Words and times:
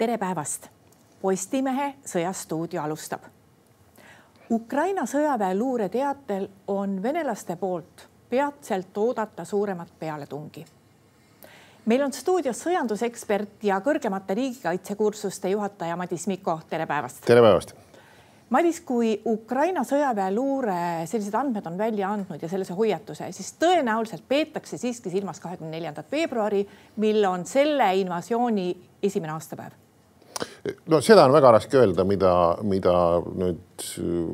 tere 0.00 0.18
päevast. 0.18 0.68
Postimehe 1.20 1.94
Sõjastuudio 2.08 2.80
alustab. 2.80 3.26
Ukraina 4.50 5.02
sõjaväe 5.06 5.52
luureteatel 5.58 6.46
on 6.72 6.94
venelaste 7.02 7.58
poolt 7.60 8.06
peatselt 8.30 8.96
oodata 8.96 9.44
suuremat 9.44 9.90
pealetungi. 9.98 10.64
meil 11.84 12.02
on 12.02 12.12
stuudios 12.12 12.62
sõjandusekspert 12.64 13.66
ja 13.68 13.80
kõrgemate 13.80 14.34
riigikaitsekursuste 14.34 15.50
juhataja 15.50 15.96
Madis 15.96 16.26
Mikko, 16.26 16.60
tere 16.70 16.86
päevast. 16.86 17.20
tere 17.26 17.40
päevast 17.40 17.74
Madis, 18.50 18.80
kui 18.80 19.20
Ukraina 19.26 19.84
sõjaväeluure 19.84 21.06
sellised 21.06 21.34
andmed 21.34 21.66
on 21.66 21.78
välja 21.78 22.08
andnud 22.08 22.42
ja 22.42 22.48
sellise 22.48 22.72
hoiatuse, 22.72 23.32
siis 23.32 23.52
tõenäoliselt 23.52 24.24
peetakse 24.28 24.78
siiski 24.78 25.10
silmas 25.10 25.40
kahekümne 25.40 25.76
neljandat 25.76 26.12
veebruari, 26.12 26.66
mil 26.96 27.24
on 27.24 27.46
selle 27.46 27.94
invasiooni 28.00 28.76
esimene 29.02 29.32
aastapäev 29.32 29.89
no 30.92 31.00
seda 31.04 31.24
on 31.26 31.34
väga 31.34 31.52
raske 31.56 31.78
öelda, 31.80 32.04
mida, 32.08 32.32
mida 32.66 32.94
nüüd, 33.24 33.60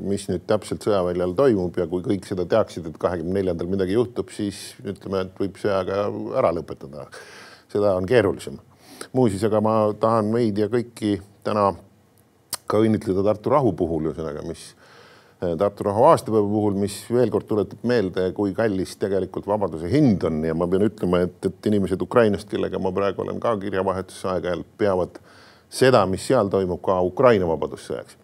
mis 0.06 0.27
nüüd 0.30 0.46
täpselt 0.48 0.87
sõjaväljal 0.87 1.34
toimub 1.38 1.79
ja 1.79 1.87
kui 1.91 2.05
kõik 2.05 2.29
seda 2.29 2.46
teaksid, 2.51 2.88
et 2.91 3.01
kahekümne 3.02 3.38
neljandal 3.41 3.70
midagi 3.70 3.96
juhtub, 3.96 4.30
siis 4.34 4.74
ütleme, 4.84 5.27
et 5.27 5.42
võib 5.42 5.60
sõjaga 5.62 6.06
ära 6.38 6.52
lõpetada. 6.56 7.09
seda 7.73 7.96
on 7.96 8.06
keerulisem. 8.06 8.59
muuseas, 9.12 9.45
aga 9.45 9.60
ma 9.60 9.92
tahan 10.01 10.32
meid 10.32 10.59
ja 10.59 10.69
kõiki 10.69 11.20
täna 11.45 11.74
ka 12.66 12.80
õnnitleda 12.82 13.23
Tartu 13.24 13.51
rahu 13.51 13.73
puhul, 13.73 14.10
ühesõnaga, 14.10 14.43
mis 14.46 14.74
Tartu 15.37 15.84
rahu 15.84 16.07
aastapäeva 16.09 16.48
puhul, 16.48 16.79
mis 16.80 16.95
veel 17.12 17.30
kord 17.30 17.45
tuletab 17.48 17.82
meelde, 17.84 18.30
kui 18.32 18.54
kallis 18.57 18.95
tegelikult 18.96 19.46
vabaduse 19.46 19.91
hind 19.93 20.24
on 20.24 20.41
ja 20.46 20.54
ma 20.57 20.68
pean 20.70 20.87
ütlema, 20.87 21.20
et, 21.27 21.37
et 21.45 21.68
inimesed 21.68 22.01
Ukrainast, 22.02 22.48
kellega 22.48 22.80
ma 22.80 22.93
praegu 22.96 23.20
olen 23.24 23.41
ka 23.43 23.52
kirjavahetuses 23.60 24.24
aeg-ajalt, 24.32 24.70
peavad 24.80 25.20
seda, 25.71 26.05
mis 26.07 26.25
seal 26.27 26.51
toimub, 26.53 26.81
ka 26.85 27.01
Ukraina 27.05 27.49
vabadussõjaks. 27.49 28.23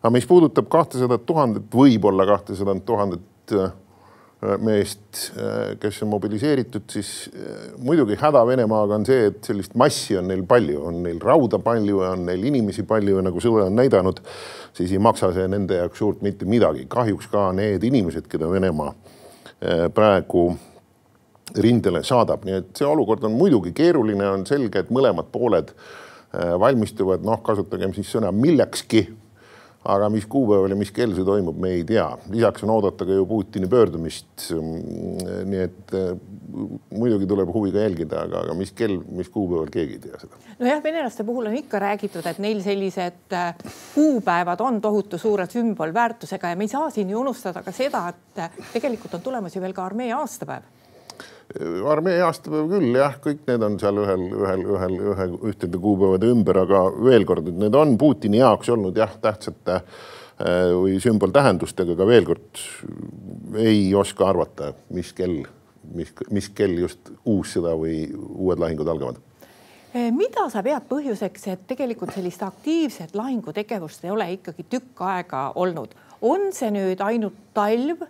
aga 0.00 0.10
mis 0.10 0.26
puudutab 0.26 0.68
kahtesadat 0.72 1.26
tuhandet, 1.28 1.66
võib-olla 1.74 2.24
kahtesadat 2.26 2.84
tuhandet 2.88 3.52
äh, 3.52 3.72
meest, 4.64 5.34
äh, 5.36 5.76
kes 5.80 6.02
on 6.02 6.08
mobiliseeritud, 6.14 6.86
siis 6.88 7.28
äh, 7.34 7.74
muidugi 7.84 8.16
häda 8.16 8.46
Venemaaga 8.46 8.96
on 8.96 9.04
see, 9.04 9.26
et 9.28 9.44
sellist 9.44 9.76
massi 9.76 10.16
on 10.16 10.28
neil 10.32 10.46
palju, 10.48 10.80
on 10.88 11.02
neil 11.04 11.20
rauda 11.20 11.60
palju 11.60 12.00
ja 12.00 12.14
on 12.16 12.24
neil 12.30 12.48
inimesi 12.48 12.86
palju 12.88 13.20
ja 13.20 13.26
nagu 13.28 13.44
sõda 13.44 13.68
on 13.68 13.76
näidanud, 13.76 14.24
siis 14.72 14.96
ei 14.96 15.02
maksa 15.02 15.34
see 15.36 15.46
nende 15.52 15.82
jaoks 15.82 16.00
suurt 16.00 16.24
mitte 16.24 16.48
midagi. 16.48 16.86
kahjuks 16.88 17.28
ka 17.28 17.50
need 17.52 17.84
inimesed, 17.84 18.28
keda 18.28 18.48
Venemaa 18.50 18.94
praegu 19.92 20.54
rindele 21.60 22.00
saadab, 22.06 22.46
nii 22.48 22.54
et 22.56 22.68
see 22.78 22.86
olukord 22.88 23.26
on 23.28 23.34
muidugi 23.36 23.74
keeruline, 23.76 24.24
on 24.24 24.46
selge, 24.48 24.80
et 24.80 24.92
mõlemad 24.94 25.28
pooled 25.28 25.74
Äh, 25.74 26.08
valmistuvad, 26.32 27.24
noh, 27.26 27.40
kasutagem 27.42 27.94
siis 27.96 28.12
sõna 28.14 28.30
millekski. 28.34 29.08
aga 29.80 30.10
mis 30.12 30.26
kuupäeval 30.28 30.74
ja 30.74 30.76
mis 30.76 30.90
kell 30.92 31.14
see 31.16 31.24
toimub, 31.24 31.56
me 31.56 31.70
ei 31.72 31.84
tea. 31.88 32.04
lisaks 32.28 32.66
on 32.66 32.70
oodata 32.74 33.06
ka 33.08 33.14
ju 33.16 33.24
Putini 33.26 33.66
pöördumist. 33.66 34.50
Mm, 34.52 35.46
nii 35.48 35.62
et 35.64 35.94
äh, 35.96 36.10
muidugi 36.90 37.26
tuleb 37.26 37.48
huviga 37.54 37.80
jälgida, 37.80 38.26
aga, 38.26 38.42
aga 38.44 38.54
mis 38.58 38.74
kell, 38.76 39.00
mis 39.08 39.30
kuupäeval, 39.32 39.70
keegi 39.72 39.96
ei 39.96 40.02
tea 40.04 40.20
seda. 40.20 40.42
nojah, 40.58 40.82
venelaste 40.84 41.24
puhul 41.24 41.48
on 41.48 41.56
ikka 41.56 41.80
räägitud, 41.80 42.26
et 42.28 42.42
neil 42.44 42.60
sellised 42.62 43.32
äh, 43.32 43.54
kuupäevad 43.94 44.60
on 44.60 44.80
tohutu 44.80 45.18
suure 45.18 45.48
sümbolväärtusega 45.50 46.52
ja 46.52 46.60
me 46.60 46.68
ei 46.68 46.74
saa 46.76 46.90
siin 46.90 47.10
ju 47.10 47.24
unustada 47.24 47.64
ka 47.64 47.72
seda, 47.72 48.04
et 48.12 48.60
tegelikult 48.74 49.16
on 49.16 49.24
tulemas 49.24 49.56
ju 49.56 49.64
veel 49.64 49.74
ka 49.74 49.88
armee 49.88 50.12
aastapäev 50.12 50.68
armee 51.90 52.20
aastapäev 52.22 52.68
küll 52.70 52.94
jah, 52.94 53.16
kõik 53.22 53.42
need 53.48 53.64
on 53.66 53.76
seal 53.82 53.98
ühel, 54.04 54.26
ühel, 54.38 54.64
ühel, 54.76 54.96
ühe, 55.12 55.26
ühtede 55.50 55.80
kuupäevade 55.82 56.30
ümber, 56.30 56.62
aga 56.62 56.82
veel 56.94 57.26
kord, 57.26 57.48
et 57.50 57.58
need 57.58 57.74
on 57.78 57.96
Putini 57.98 58.38
jaoks 58.38 58.70
olnud 58.70 58.98
jah, 58.98 59.16
tähtsate 59.22 59.80
äh, 59.80 60.68
või 60.76 61.00
sümboltähendustega, 61.02 61.96
aga 61.96 62.06
veel 62.06 62.28
kord 62.28 62.62
ei 63.58 63.88
oska 63.98 64.28
arvata, 64.30 64.70
mis 64.94 65.10
kell, 65.16 65.40
mis, 65.96 66.14
mis 66.30 66.52
kell 66.54 66.78
just 66.84 67.10
uus 67.24 67.56
sõda 67.56 67.74
või 67.78 68.04
uued 68.14 68.62
lahingud 68.62 68.92
algavad. 68.94 69.18
Äh, 69.90 70.12
mida 70.14 70.46
sa 70.52 70.62
pead 70.62 70.86
põhjuseks, 70.86 71.48
et 71.50 71.66
tegelikult 71.72 72.14
sellist 72.14 72.46
aktiivset 72.46 73.18
lahingutegevust 73.18 74.06
ei 74.06 74.14
ole 74.14 74.30
ikkagi 74.38 74.68
tükk 74.70 75.02
aega 75.08 75.48
olnud, 75.58 75.98
on 76.22 76.52
see 76.54 76.70
nüüd 76.78 77.02
ainult 77.02 77.42
talv 77.56 78.06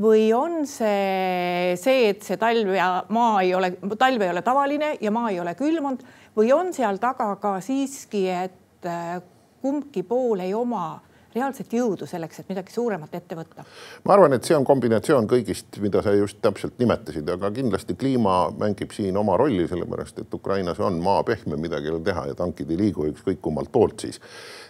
või 0.00 0.32
on 0.34 0.64
see 0.66 1.74
see, 1.78 2.10
et 2.10 2.26
see 2.26 2.38
talv 2.40 2.74
ja 2.74 2.88
maa 3.14 3.38
ei 3.44 3.54
ole, 3.54 3.74
talv 3.98 4.22
ei 4.22 4.32
ole 4.34 4.42
tavaline 4.42 4.94
ja 5.00 5.14
maa 5.14 5.30
ei 5.30 5.40
ole 5.40 5.54
külmunud 5.58 6.02
või 6.36 6.52
on 6.54 6.72
seal 6.74 6.98
taga 7.02 7.34
ka 7.42 7.58
siiski, 7.62 8.26
et 8.28 8.88
äh, 8.90 9.18
kumbki 9.62 10.02
pool 10.02 10.42
ei 10.44 10.54
oma 10.54 11.00
reaalset 11.34 11.72
jõudu 11.74 12.06
selleks, 12.06 12.40
et 12.40 12.50
midagi 12.50 12.74
suuremat 12.74 13.14
ette 13.14 13.38
võtta? 13.38 13.64
ma 14.06 14.14
arvan, 14.14 14.34
et 14.36 14.46
see 14.46 14.56
on 14.56 14.66
kombinatsioon 14.66 15.26
kõigist, 15.30 15.78
mida 15.82 16.02
sa 16.02 16.14
just 16.14 16.40
täpselt 16.42 16.76
nimetasid, 16.82 17.30
aga 17.30 17.50
kindlasti 17.54 17.96
kliima 17.98 18.36
mängib 18.58 18.94
siin 18.94 19.16
oma 19.18 19.38
rolli, 19.38 19.66
sellepärast 19.70 20.20
et 20.22 20.34
Ukrainas 20.34 20.82
on 20.82 21.00
maa 21.02 21.22
pehme, 21.26 21.58
midagi 21.58 21.90
ei 21.90 21.94
ole 21.94 22.04
teha 22.06 22.28
ja 22.32 22.36
tankid 22.38 22.70
ei 22.70 22.82
liigu 22.82 23.06
ükskõik 23.12 23.42
kummalt 23.42 23.70
poolt 23.74 24.06
siis. 24.06 24.20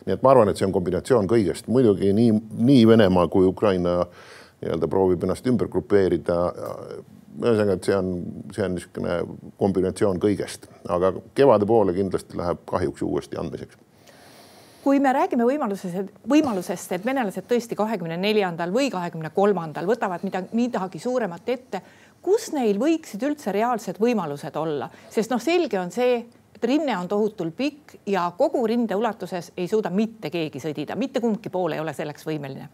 nii 0.04 0.16
et 0.16 0.24
ma 0.24 0.32
arvan, 0.32 0.52
et 0.52 0.60
see 0.60 0.68
on 0.68 0.76
kombinatsioon 0.76 1.28
kõigest, 1.32 1.68
muidugi 1.72 2.12
nii, 2.16 2.32
nii 2.72 2.88
Venemaa 2.88 3.28
kui 3.32 3.48
Ukraina 3.48 4.00
äh, 4.04 4.32
nii-öelda 4.64 4.88
proovib 4.90 5.24
ennast 5.26 5.46
ümber 5.50 5.70
grupeerida. 5.72 6.40
ühesõnaga, 7.34 7.74
et 7.74 7.86
see 7.88 7.94
on, 7.96 8.10
see 8.54 8.62
on 8.62 8.76
niisugune 8.76 9.14
kombinatsioon 9.58 10.20
kõigest, 10.22 10.68
aga 10.86 11.10
kevade 11.34 11.66
poole 11.66 11.90
kindlasti 11.96 12.38
läheb 12.38 12.60
kahjuks 12.70 13.02
uuesti 13.02 13.40
andmiseks. 13.40 13.80
Kui 14.84 15.00
me 15.02 15.10
räägime 15.16 15.42
võimalusest, 15.48 16.12
võimalusest, 16.30 16.92
et 16.94 17.04
venelased 17.06 17.48
tõesti 17.50 17.74
kahekümne 17.74 18.20
neljandal 18.20 18.70
või 18.70 18.86
kahekümne 18.92 19.32
kolmandal 19.34 19.88
võtavad 19.88 20.22
midagi, 20.22 20.52
midagi 20.54 21.00
suuremat 21.02 21.48
ette, 21.48 21.80
kus 22.22 22.52
neil 22.54 22.78
võiksid 22.78 23.24
üldse 23.26 23.52
reaalsed 23.52 23.98
võimalused 23.98 24.54
olla, 24.60 24.90
sest 25.10 25.32
noh, 25.32 25.42
selge 25.42 25.80
on 25.80 25.90
see, 25.90 26.22
et 26.64 26.68
rinne 26.68 26.96
on 26.98 27.08
tohutult 27.08 27.56
pikk 27.56 27.94
ja 28.06 28.24
kogu 28.38 28.66
rinde 28.66 28.96
ulatuses 28.96 29.52
ei 29.56 29.68
suuda 29.68 29.90
mitte 29.90 30.30
keegi 30.32 30.62
sõdida, 30.62 30.96
mitte 30.96 31.20
kumbki 31.20 31.52
pool 31.52 31.76
ei 31.76 31.80
ole 31.80 31.92
selleks 31.92 32.26
võimeline. 32.26 32.68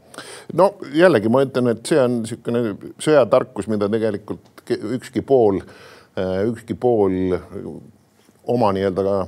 no 0.55 0.73
jällegi 0.95 1.29
ma 1.29 1.43
ütlen, 1.47 1.73
et 1.75 1.83
see 1.87 1.99
on 2.01 2.21
niisugune 2.23 2.77
sõjatarkus, 3.03 3.69
mida 3.73 3.89
tegelikult 3.91 4.63
ükski 4.71 5.23
pool, 5.27 5.61
ükski 6.53 6.79
pool 6.79 7.35
oma 8.51 8.73
nii-öelda 8.77 9.19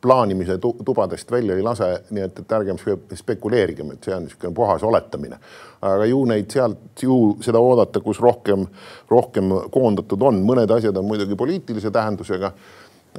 plaanimise 0.00 0.58
tubadest 0.58 1.30
välja 1.30 1.56
ei 1.56 1.62
lase, 1.62 1.88
nii 2.14 2.22
et, 2.22 2.38
et 2.38 2.52
ärgem 2.54 2.78
spekuleerigem, 3.18 3.90
et 3.94 4.04
see 4.06 4.14
on 4.14 4.26
niisugune 4.26 4.54
puhas 4.54 4.82
oletamine. 4.86 5.38
aga 5.82 6.06
ju 6.10 6.24
neid 6.26 6.50
sealt 6.50 7.02
ju 7.02 7.36
seda 7.42 7.58
oodata, 7.62 8.00
kus 8.02 8.20
rohkem, 8.20 8.66
rohkem 9.10 9.50
koondatud 9.70 10.22
on, 10.22 10.42
mõned 10.46 10.70
asjad 10.74 10.96
on 10.96 11.06
muidugi 11.06 11.38
poliitilise 11.38 11.90
tähendusega 11.90 12.52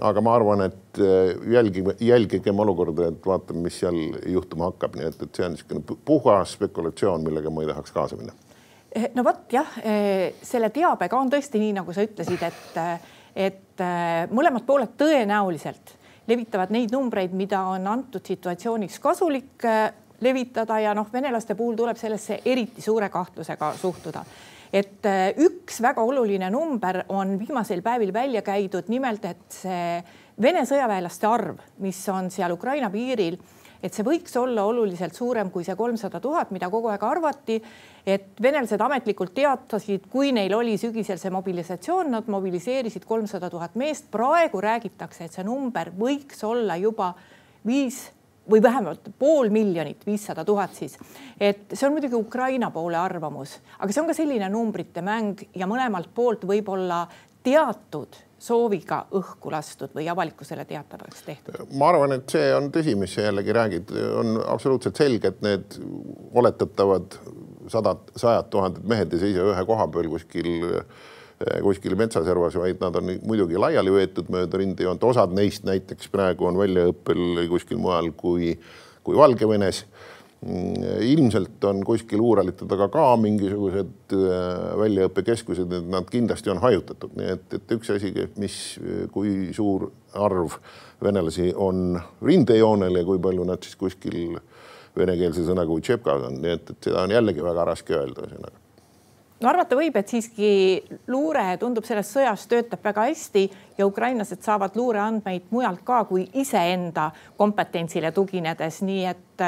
aga 0.01 0.21
ma 0.23 0.35
arvan, 0.35 0.63
et 0.67 0.99
äh, 0.99 1.33
jälgime, 1.51 1.95
jälgigem 1.99 2.59
olukorda, 2.59 3.09
et 3.11 3.25
vaatame, 3.25 3.63
mis 3.67 3.79
seal 3.81 3.97
juhtuma 4.29 4.71
hakkab, 4.71 4.97
nii 4.97 5.07
et, 5.09 5.21
et 5.25 5.39
see 5.39 5.45
on 5.45 5.55
niisugune 5.55 5.99
puhas 6.05 6.55
spekulatsioon, 6.57 7.23
millega 7.25 7.53
ma 7.53 7.63
ei 7.65 7.71
tahaks 7.71 7.95
kaasa 7.95 8.19
minna. 8.19 8.35
Eh, 8.89 9.09
no 9.15 9.23
vot 9.25 9.53
jah, 9.53 9.77
eh, 9.83 10.41
selle 10.45 10.71
teabega 10.73 11.17
on 11.19 11.31
tõesti 11.31 11.61
nii, 11.61 11.75
nagu 11.77 11.93
sa 11.95 12.05
ütlesid, 12.05 12.43
et, 12.47 13.07
et 13.49 13.85
äh, 13.85 14.25
mõlemad 14.33 14.65
pooled 14.67 14.95
tõenäoliselt 14.99 15.95
levitavad 16.29 16.73
neid 16.73 16.93
numbreid, 16.93 17.33
mida 17.33 17.63
on 17.71 17.87
antud 17.89 18.25
situatsiooniks 18.25 18.99
kasulik 19.01 19.65
levitada 20.21 20.79
ja 20.79 20.93
noh, 20.93 21.07
venelaste 21.13 21.55
puhul 21.55 21.75
tuleb 21.75 21.97
sellesse 21.97 22.41
eriti 22.45 22.81
suure 22.81 23.09
kahtlusega 23.09 23.73
suhtuda 23.79 24.25
et 24.73 25.05
äh, 25.05 25.33
üks 25.41 25.81
väga 25.81 26.03
oluline 26.05 26.49
number 26.53 27.03
on 27.09 27.37
viimasel 27.39 27.81
päevil 27.81 28.13
välja 28.13 28.41
käidud, 28.45 28.89
nimelt 28.89 29.25
et 29.25 29.61
see 29.61 29.85
Vene 30.39 30.61
sõjaväelaste 30.63 31.27
arv, 31.27 31.57
mis 31.83 31.97
on 32.07 32.29
seal 32.31 32.53
Ukraina 32.55 32.87
piiril, 32.93 33.35
et 33.83 33.91
see 33.91 34.05
võiks 34.07 34.37
olla 34.39 34.63
oluliselt 34.69 35.17
suurem 35.17 35.49
kui 35.51 35.65
see 35.67 35.75
kolmsada 35.75 36.21
tuhat, 36.23 36.53
mida 36.55 36.69
kogu 36.71 36.87
aeg 36.87 37.03
arvati. 37.03 37.57
et 38.05 38.39
venelased 38.41 38.79
ametlikult 38.81 39.33
teatasid, 39.35 40.07
kui 40.09 40.31
neil 40.31 40.53
oli 40.55 40.77
sügisel 40.77 41.19
see 41.19 41.29
mobilisatsioon, 41.29 42.11
nad 42.11 42.31
mobiliseerisid 42.31 43.03
kolmsada 43.05 43.49
tuhat 43.49 43.75
meest. 43.75 44.07
praegu 44.11 44.61
räägitakse, 44.61 45.25
et 45.25 45.33
see 45.33 45.43
number 45.43 45.91
võiks 45.91 46.43
olla 46.43 46.75
juba 46.79 47.13
viis 47.65 48.11
või 48.49 48.61
vähemalt 48.63 49.11
pool 49.19 49.49
miljonit, 49.53 50.05
viissada 50.07 50.45
tuhat 50.45 50.73
siis. 50.73 50.97
et 51.39 51.73
see 51.73 51.87
on 51.87 51.95
muidugi 51.95 52.15
Ukraina 52.17 52.71
poole 52.71 52.97
arvamus, 52.97 53.59
aga 53.79 53.93
see 53.93 54.01
on 54.01 54.09
ka 54.09 54.17
selline 54.17 54.49
numbrite 54.49 55.03
mäng 55.05 55.45
ja 55.55 55.67
mõlemalt 55.69 56.11
poolt 56.15 56.45
võib-olla 56.47 57.05
teatud 57.43 58.17
sooviga 58.39 59.03
õhku 59.15 59.51
lastud 59.51 59.91
või 59.95 60.07
avalikkusele 60.11 60.65
teatavaks 60.65 61.23
tehtud? 61.27 61.59
ma 61.75 61.91
arvan, 61.91 62.15
et 62.19 62.31
see 62.31 62.49
on 62.55 62.71
tõsi, 62.73 62.95
mis 62.99 63.13
sa 63.15 63.27
jällegi 63.27 63.55
räägid, 63.55 63.93
on 64.21 64.39
absoluutselt 64.47 64.99
selge, 64.99 65.33
et 65.33 65.41
need 65.45 65.79
oletatavad 66.39 67.19
sadad, 67.69 68.11
sajad 68.17 68.49
tuhanded 68.49 68.87
mehed 68.89 69.13
ei 69.13 69.23
seisa 69.27 69.45
ühe 69.51 69.65
koha 69.67 69.87
peal 69.93 70.09
kuskil 70.11 70.51
kuskil 71.63 71.95
metsaservas, 71.99 72.57
vaid 72.59 72.81
nad 72.83 72.97
on 72.99 73.13
muidugi 73.23 73.59
laiali 73.59 73.93
võetud 73.93 74.27
mööda 74.33 74.59
rindejoont, 74.59 75.03
osad 75.07 75.33
neist 75.35 75.63
näiteks 75.67 76.11
praegu 76.11 76.49
on 76.49 76.59
väljaõppel 76.59 77.45
kuskil 77.51 77.79
mujal 77.79 78.11
kui, 78.17 78.53
kui 79.03 79.19
Valgevenes. 79.19 79.85
Mm, 80.39 81.01
ilmselt 81.03 81.65
on 81.67 81.81
kuskil 81.83 82.21
Uuralite 82.23 82.63
taga 82.67 82.85
ka 82.91 83.09
mingisugused 83.19 84.13
äh, 84.15 84.69
väljaõppekeskused, 84.79 85.73
et 85.75 85.89
nad 85.91 86.07
kindlasti 86.07 86.51
on 86.53 86.61
hajutatud, 86.63 87.11
nii 87.19 87.33
et, 87.35 87.57
et 87.57 87.73
üks 87.75 87.91
asi, 87.91 88.13
mis, 88.39 88.55
kui 89.11 89.49
suur 89.55 89.89
arv 90.15 90.55
venelasi 91.03 91.51
on 91.55 91.99
rindejoonel 92.23 93.01
ja 93.01 93.03
kui 93.07 93.19
palju 93.19 93.47
nad 93.51 93.67
siis 93.67 93.75
kuskil 93.79 94.39
venekeelse 94.95 95.43
sõnaga 95.47 95.75
on, 96.15 96.39
nii 96.39 96.55
et, 96.55 96.71
et 96.71 96.89
seda 96.89 97.03
on 97.03 97.19
jällegi 97.19 97.43
väga 97.43 97.67
raske 97.67 97.99
öelda, 97.99 98.23
ühesõnaga 98.23 98.58
no 99.39 99.49
arvata 99.49 99.77
võib, 99.79 99.95
et 99.99 100.11
siiski 100.11 100.51
luure 101.07 101.45
tundub 101.61 101.87
selles 101.87 102.11
sõjas 102.13 102.45
töötab 102.51 102.83
väga 102.83 103.07
hästi 103.09 103.45
ja 103.77 103.87
ukrainlased 103.87 104.43
saavad 104.45 104.75
luureandmeid 104.79 105.49
mujalt 105.53 105.83
ka 105.87 106.03
kui 106.09 106.27
iseenda 106.41 107.09
kompetentsile 107.37 108.11
tuginedes, 108.15 108.81
nii 108.85 109.05
et 109.13 109.45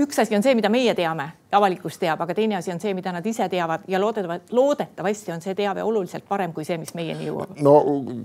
üks 0.00 0.18
asi 0.22 0.36
on 0.36 0.44
see, 0.44 0.54
mida 0.58 0.70
meie 0.72 0.94
teame, 0.96 1.26
avalikkus 1.56 1.98
teab, 2.00 2.20
aga 2.24 2.34
teine 2.36 2.56
asi 2.58 2.72
on 2.72 2.80
see, 2.82 2.92
mida 2.96 3.12
nad 3.14 3.26
ise 3.26 3.46
teavad 3.52 3.84
ja 3.90 4.00
loodetavasti, 4.00 4.54
loodetavasti 4.56 5.34
on 5.34 5.42
see 5.44 5.54
teave 5.58 5.82
oluliselt 5.86 6.24
parem 6.28 6.54
kui 6.56 6.64
see, 6.66 6.78
mis 6.80 6.92
meieni 6.96 7.28
jõuab. 7.28 7.58
no 7.64 7.74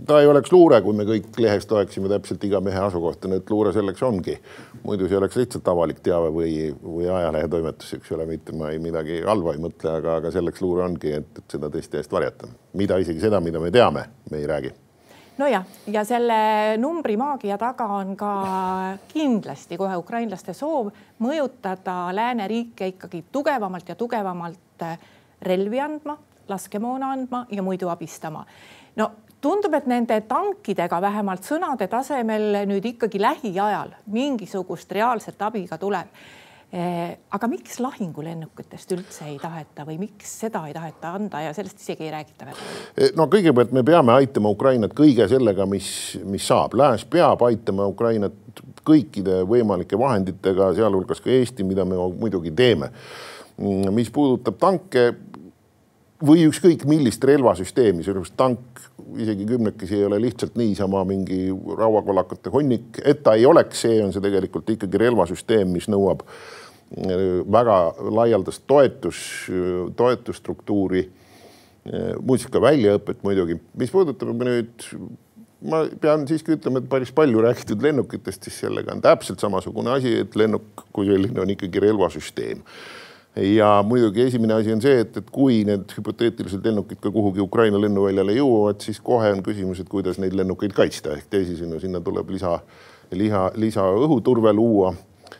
ta 0.07 0.19
ei 0.22 0.30
oleks 0.30 0.54
luure, 0.54 0.80
kui 0.86 0.95
me 0.98 1.07
kõik 1.07 1.39
lehest 1.42 1.72
loeksime 1.72 2.12
täpselt 2.12 2.44
iga 2.48 2.62
mehe 2.63 2.80
asukohta, 2.88 3.31
nii 3.31 3.42
et 3.44 3.51
luure 3.51 3.74
selleks 3.75 4.06
ongi. 4.06 4.38
muidu 4.83 5.10
see 5.10 5.19
oleks 5.19 5.42
lihtsalt 5.42 5.68
avalik 5.74 6.01
teave 6.06 6.31
või, 6.36 6.56
või 6.83 7.10
ajalehetoimetus, 7.10 7.98
eks 8.00 8.16
ole, 8.16 8.30
mitte 8.30 8.56
ma 8.56 8.71
ei 8.71 8.80
midagi 8.80 9.21
halba 9.25 9.56
ei 9.56 9.62
mõtle, 9.68 9.98
aga, 10.00 10.21
aga 10.21 10.31
selleks 10.31 10.63
luure 10.66 10.86
ongi, 10.86 11.18
et, 11.19 11.45
seda 11.51 11.69
teiste 11.74 12.01
eest 12.01 12.12
varjata, 12.12 12.50
mida 12.74 13.00
isegi 13.01 13.24
seda, 13.24 13.42
mida 13.44 13.62
me 13.63 13.74
teame, 13.74 14.10
me 14.31 14.44
ei 14.44 14.50
räägi 14.50 14.74
nojah, 15.37 15.65
ja 15.87 16.03
selle 16.07 16.77
numbri 16.77 17.17
maagia 17.17 17.57
taga 17.57 17.87
on 17.97 18.15
ka 18.17 18.31
kindlasti 19.11 19.77
kohe 19.77 19.97
ukrainlaste 19.99 20.53
soov 20.53 20.91
mõjutada 21.23 22.13
lääneriike 22.15 22.87
ikkagi 22.93 23.25
tugevamalt 23.31 23.89
ja 23.89 23.95
tugevamalt 23.95 24.87
relvi 25.41 25.79
andma, 25.79 26.17
laskemoona 26.47 27.11
andma 27.11 27.45
ja 27.51 27.63
muidu 27.63 27.89
abistama. 27.89 28.45
no 28.95 29.11
tundub, 29.41 29.73
et 29.73 29.85
nende 29.85 30.21
tankidega 30.21 31.01
vähemalt 31.01 31.43
sõnade 31.45 31.87
tasemel 31.87 32.63
nüüd 32.65 32.85
ikkagi 32.95 33.21
lähiajal 33.21 33.93
mingisugust 34.11 34.91
reaalset 34.91 35.41
abi 35.41 35.67
ka 35.67 35.77
tuleb 35.77 36.07
aga 36.75 37.48
miks 37.48 37.77
lahingulennukitest 37.80 38.89
üldse 38.98 39.27
ei 39.30 39.38
taheta 39.39 39.86
või 39.88 39.95
miks 40.01 40.31
seda 40.42 40.66
ei 40.68 40.74
taheta 40.75 41.13
anda 41.16 41.39
ja 41.45 41.54
sellest 41.56 41.80
isegi 41.80 42.07
ei 42.07 42.12
räägita 42.12 42.50
veel? 42.50 42.63
Eh, 42.98 43.13
no 43.16 43.30
kõigepealt 43.31 43.72
me 43.75 43.83
peame 43.88 44.16
aitama 44.18 44.51
Ukrainat 44.51 44.95
kõige 44.98 45.27
sellega, 45.31 45.68
mis, 45.69 45.88
mis 46.27 46.48
saab. 46.48 46.75
Lääs 46.75 47.06
peab 47.07 47.45
aitama 47.48 47.86
Ukrainat 47.88 48.36
kõikide 48.86 49.44
võimalike 49.48 50.00
vahenditega, 50.00 50.74
sealhulgas 50.75 51.24
ka 51.24 51.31
Eesti, 51.31 51.63
mida 51.68 51.86
me 51.88 52.00
muidugi 52.19 52.51
teeme. 52.56 52.92
Mm, 53.56 53.94
mis 53.95 54.12
puudutab 54.12 54.60
tanke 54.60 55.13
või 56.25 56.44
ükskõik 56.50 56.83
millist 56.89 57.24
relvasüsteemi, 57.24 58.04
sellepärast 58.04 58.36
tank 58.39 58.83
isegi 59.21 59.48
kümnekesi 59.48 59.95
ei 59.95 60.06
ole 60.10 60.19
lihtsalt 60.24 60.56
niisama 60.60 61.06
mingi 61.07 61.48
rauakolakate 61.51 62.51
hunnik, 62.51 63.00
et 63.06 63.24
ta 63.24 63.36
ei 63.39 63.45
oleks, 63.48 63.83
see 63.86 64.04
on 64.04 64.12
see 64.16 64.24
tegelikult 64.24 64.75
ikkagi 64.75 65.00
relvasüsteem, 65.06 65.71
mis 65.75 65.88
nõuab 65.92 66.24
äh, 66.24 66.64
väga 67.51 67.77
laialdast 68.13 68.63
toetus, 68.67 69.19
toetusstruktuuri. 69.95 71.05
Äh, 71.85 72.15
muuseas 72.21 72.49
ka 72.49 72.61
väljaõpet 72.61 73.21
muidugi, 73.25 73.59
mis 73.77 73.91
puudutab 73.93 74.31
nüüd, 74.41 74.85
ma 75.69 75.83
pean 76.01 76.23
siiski 76.29 76.55
ütlema, 76.55 76.81
et 76.81 76.89
päris 76.89 77.11
palju 77.13 77.43
räägitud 77.45 77.83
lennukitest, 77.85 78.47
siis 78.47 78.57
sellega 78.63 78.93
on 78.95 79.03
täpselt 79.05 79.43
samasugune 79.43 79.93
asi, 79.93 80.15
et 80.23 80.37
lennuk 80.39 80.85
kui 80.95 81.09
selline 81.11 81.43
on 81.43 81.53
ikkagi 81.53 81.83
relvasüsteem 81.85 82.63
ja 83.35 83.83
muidugi 83.83 84.21
esimene 84.21 84.53
asi 84.53 84.73
on 84.73 84.81
see, 84.81 84.99
et, 85.03 85.17
et 85.19 85.31
kui 85.31 85.63
need 85.67 85.91
hüpoteetilised 85.97 86.63
lennukid 86.65 87.01
ka 87.03 87.11
kuhugi 87.11 87.43
Ukraina 87.43 87.79
lennuväljale 87.81 88.37
jõuavad, 88.37 88.79
siis 88.85 89.01
kohe 89.03 89.31
on 89.35 89.41
küsimus, 89.43 89.81
et 89.81 89.89
kuidas 89.91 90.19
neid 90.21 90.35
lennukeid 90.37 90.75
kaitsta 90.75 91.15
ehk 91.17 91.27
teisisõnu, 91.33 91.79
sinna 91.83 91.99
tuleb 92.03 92.31
lisa, 92.31 92.57
liha, 93.11 93.49
lisaõhuturve 93.59 94.55
luua. 94.55 94.93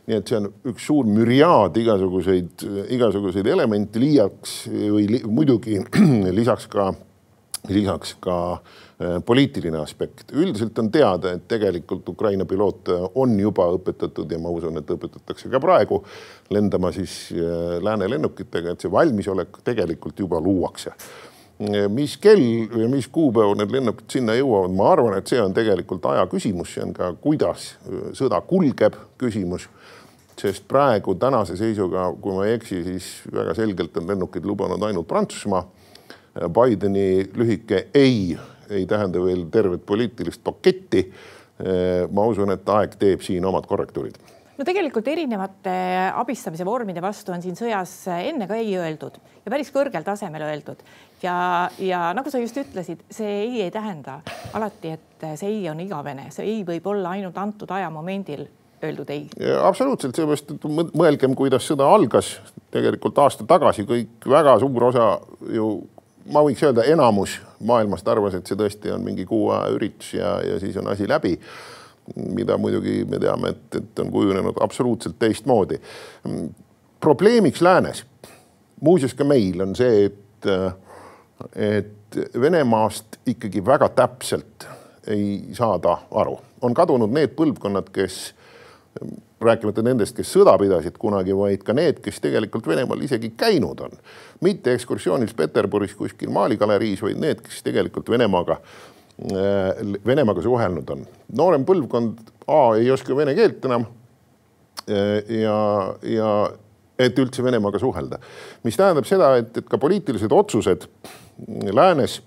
Nii 0.06 0.20
et 0.20 0.30
see 0.30 0.38
on 0.38 0.48
üks 0.72 0.86
suur 0.86 1.08
müriaad 1.10 1.78
igasuguseid, 1.82 2.66
igasuguseid 2.94 3.48
elemente 3.50 4.02
liiaks 4.02 4.56
või 4.70 5.08
li, 5.10 5.22
muidugi 5.26 5.80
lisaks 6.40 6.68
ka, 6.72 6.92
lisaks 7.74 8.16
ka 8.22 8.38
äh, 8.54 9.18
poliitiline 9.26 9.82
aspekt. 9.82 10.30
üldiselt 10.34 10.78
on 10.82 10.92
teada, 10.94 11.34
et 11.34 11.48
tegelikult 11.50 12.10
Ukraina 12.14 12.46
piloote 12.46 13.00
on 13.16 13.38
juba 13.40 13.68
õpetatud 13.80 14.32
ja 14.32 14.42
ma 14.42 14.54
usun, 14.54 14.78
et 14.82 14.96
õpetatakse 14.98 15.50
ka 15.50 15.62
praegu 15.64 16.04
lendama 16.54 16.94
siis 16.94 17.32
äh, 17.34 17.78
lääne 17.82 18.10
lennukitega, 18.14 18.76
et 18.76 18.86
see 18.86 18.94
valmisolek 18.94 19.64
tegelikult 19.66 20.22
juba 20.26 20.42
luuakse 20.44 20.94
mis 21.90 22.18
kell 22.20 22.68
ja 22.82 22.88
mis 22.92 23.08
kuupäeval 23.08 23.56
need 23.60 23.72
lennukid 23.72 24.12
sinna 24.12 24.36
jõuavad, 24.36 24.74
ma 24.76 24.90
arvan, 24.92 25.18
et 25.20 25.32
see 25.32 25.40
on 25.40 25.54
tegelikult 25.56 26.04
aja 26.12 26.26
küsimus, 26.32 26.74
see 26.76 26.84
on 26.84 26.92
ka, 26.96 27.14
kuidas 27.22 27.76
sõda 28.18 28.42
kulgeb 28.48 28.98
küsimus. 29.22 29.70
sest 30.36 30.66
praegu 30.68 31.14
tänase 31.16 31.56
seisuga, 31.56 32.10
kui 32.22 32.34
ma 32.36 32.44
ei 32.46 32.58
eksi, 32.58 32.82
siis 32.84 33.06
väga 33.32 33.54
selgelt 33.56 33.96
on 33.98 34.08
lennukid 34.08 34.44
lubanud 34.46 34.84
ainult 34.84 35.08
Prantsusmaa. 35.08 35.64
Bideni 36.52 37.24
lühike 37.32 37.88
ei 37.94 38.36
ei 38.70 38.86
tähenda 38.86 39.22
veel 39.24 39.46
tervet 39.52 39.86
poliitilist 39.86 40.44
paketti. 40.44 41.12
ma 42.12 42.26
usun, 42.26 42.52
et 42.52 42.70
aeg 42.70 42.98
teeb 43.00 43.22
siin 43.24 43.46
omad 43.46 43.64
korrektuurid 43.64 44.18
no 44.58 44.68
tegelikult 44.68 45.08
erinevate 45.12 45.76
abistamise 46.16 46.66
vormide 46.68 47.04
vastu 47.04 47.34
on 47.36 47.44
siin 47.44 47.58
sõjas 47.60 47.94
enne 48.16 48.48
ka 48.50 48.58
ei 48.60 48.76
öeldud 48.80 49.20
ja 49.46 49.54
päris 49.54 49.72
kõrgel 49.76 50.06
tasemel 50.08 50.46
öeldud 50.48 50.84
ja, 51.24 51.38
ja 51.80 52.10
nagu 52.18 52.32
sa 52.32 52.42
just 52.42 52.58
ütlesid, 52.62 53.06
see 53.12 53.32
ei 53.46 53.66
ei 53.66 53.72
tähenda 53.74 54.20
alati, 54.54 54.96
et 54.98 55.26
see 55.40 55.50
ei 55.52 55.66
on 55.72 55.82
igavene, 55.84 56.30
see 56.36 56.48
ei 56.50 56.62
võib 56.68 56.88
olla 56.94 57.16
ainult 57.16 57.38
antud 57.42 57.72
ajamomendil 57.72 58.46
öeldud 58.86 59.10
ei. 59.10 59.26
absoluutselt, 59.64 60.16
seepärast, 60.18 60.52
mõelgem, 60.98 61.36
kuidas 61.38 61.68
sõda 61.68 61.88
algas 61.90 62.36
tegelikult 62.76 63.18
aasta 63.24 63.48
tagasi, 63.48 63.86
kõik 63.88 64.28
väga 64.30 64.58
suur 64.62 64.90
osa 64.92 65.10
ju 65.56 65.70
ma 66.34 66.42
võiks 66.46 66.64
öelda, 66.66 66.86
enamus 66.90 67.40
maailmast 67.66 68.08
arvas, 68.10 68.38
et 68.38 68.50
see 68.50 68.58
tõesti 68.60 68.94
on 68.94 69.04
mingi 69.06 69.26
kuu 69.30 69.50
aja 69.54 69.72
üritus 69.76 70.14
ja, 70.18 70.38
ja 70.46 70.60
siis 70.62 70.78
on 70.82 70.90
asi 70.92 71.08
läbi. 71.10 71.36
Mida 72.16 72.58
muidugi 72.58 73.04
me 73.10 73.20
teame, 73.20 73.54
et, 73.56 73.80
et 73.80 74.00
on 74.00 74.12
kujunenud 74.14 74.60
absoluutselt 74.62 75.18
teistmoodi. 75.20 75.80
probleemiks 77.00 77.62
läänes, 77.62 78.06
muuseas 78.82 79.14
ka 79.14 79.24
meil 79.24 79.62
on 79.62 79.76
see, 79.76 80.06
et, 80.06 80.50
et 81.56 81.92
Venemaast 82.42 83.20
ikkagi 83.28 83.66
väga 83.66 83.90
täpselt 83.90 84.68
ei 85.08 85.50
saada 85.54 85.98
aru, 86.12 86.38
on 86.62 86.74
kadunud 86.74 87.12
need 87.14 87.36
põlvkonnad, 87.38 87.90
kes 87.94 88.34
rääkimata 89.42 89.84
nendest, 89.84 90.16
kes 90.16 90.32
sõda 90.32 90.56
pidasid 90.60 90.98
kunagi, 91.00 91.36
vaid 91.36 91.64
ka 91.66 91.76
need, 91.76 92.00
kes 92.04 92.22
tegelikult 92.24 92.68
Venemaal 92.68 93.02
isegi 93.06 93.34
käinud 93.38 93.82
on. 93.84 93.98
mitte 94.42 94.74
ekskursioonis 94.74 95.34
Peterburis 95.34 95.96
kuskil 95.96 96.30
Mali 96.30 96.58
galeriis, 96.58 97.02
vaid 97.02 97.20
need, 97.20 97.42
kes 97.44 97.64
tegelikult 97.64 98.10
Venemaaga, 98.10 98.60
Venemaaga 99.16 100.42
suhelnud 100.44 100.90
on. 100.92 101.06
noorem 101.38 101.64
põlvkond 101.66 102.34
A 102.52 102.76
ei 102.78 102.92
oska 102.92 103.16
vene 103.16 103.34
keelt 103.34 103.64
enam. 103.66 103.86
Äh, 104.86 105.24
ja, 105.42 105.58
ja 106.04 106.32
et 107.00 107.18
üldse 107.20 107.44
Venemaaga 107.44 107.80
suhelda, 107.82 108.20
mis 108.64 108.78
tähendab 108.78 109.08
seda, 109.10 109.32
et, 109.40 109.58
et 109.58 109.68
ka 109.70 109.80
poliitilised 109.82 110.32
otsused 110.32 110.86
läänes 111.74 112.20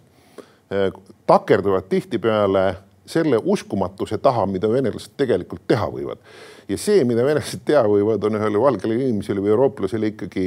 äh, 0.72 0.88
takerduvad 1.28 1.86
tihtipeale 1.88 2.64
selle 3.08 3.38
uskumatuse 3.44 4.18
taha, 4.18 4.46
mida 4.50 4.68
venelased 4.68 5.14
tegelikult 5.16 5.62
teha 5.70 5.86
võivad 5.92 6.20
ja 6.68 6.78
see, 6.78 7.04
mida 7.08 7.24
venelased 7.24 7.62
teha 7.66 7.84
võivad, 7.88 8.24
on 8.28 8.36
ühele 8.38 8.60
valgele 8.60 8.98
inimesele 8.98 9.42
või 9.44 9.52
eurooplasele 9.54 10.12
ikkagi 10.12 10.44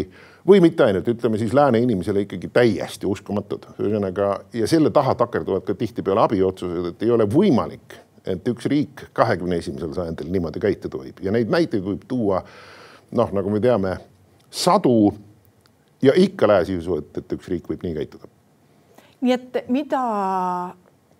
või 0.47 0.61
mitte 0.63 0.85
ainult, 0.85 1.07
ütleme 1.09 1.39
siis 1.41 1.53
lääne 1.57 1.81
inimesele 1.81 2.25
ikkagi 2.25 2.49
täiesti 2.53 3.09
uskumatud. 3.09 3.65
ühesõnaga 3.79 4.29
ja 4.53 4.67
selle 4.67 4.91
taha 4.93 5.15
takerduvad 5.15 5.65
ka 5.65 5.75
tihtipeale 5.77 6.21
abiotsused, 6.25 6.91
et 6.93 7.03
ei 7.05 7.11
ole 7.11 7.25
võimalik, 7.29 7.97
et 8.25 8.47
üks 8.47 8.69
riik 8.69 9.07
kahekümne 9.17 9.57
esimesel 9.57 9.93
sajandil 9.97 10.29
niimoodi 10.31 10.61
käituda 10.61 11.01
võib 11.01 11.23
ja 11.25 11.33
neid 11.33 11.49
näiteid 11.49 11.83
võib 11.85 12.05
tuua 12.07 12.43
noh, 13.11 13.33
nagu 13.33 13.49
me 13.49 13.59
teame, 13.59 13.95
sadu 14.49 15.13
ja 16.01 16.13
ikka 16.15 16.47
lääs 16.47 16.69
ei 16.69 16.77
usu, 16.77 16.99
et, 17.01 17.17
et 17.17 17.33
üks 17.37 17.49
riik 17.49 17.69
võib 17.69 17.81
nii 17.85 17.97
käituda. 17.97 18.29
nii 19.21 19.33
et 19.33 19.59
mida 19.69 20.05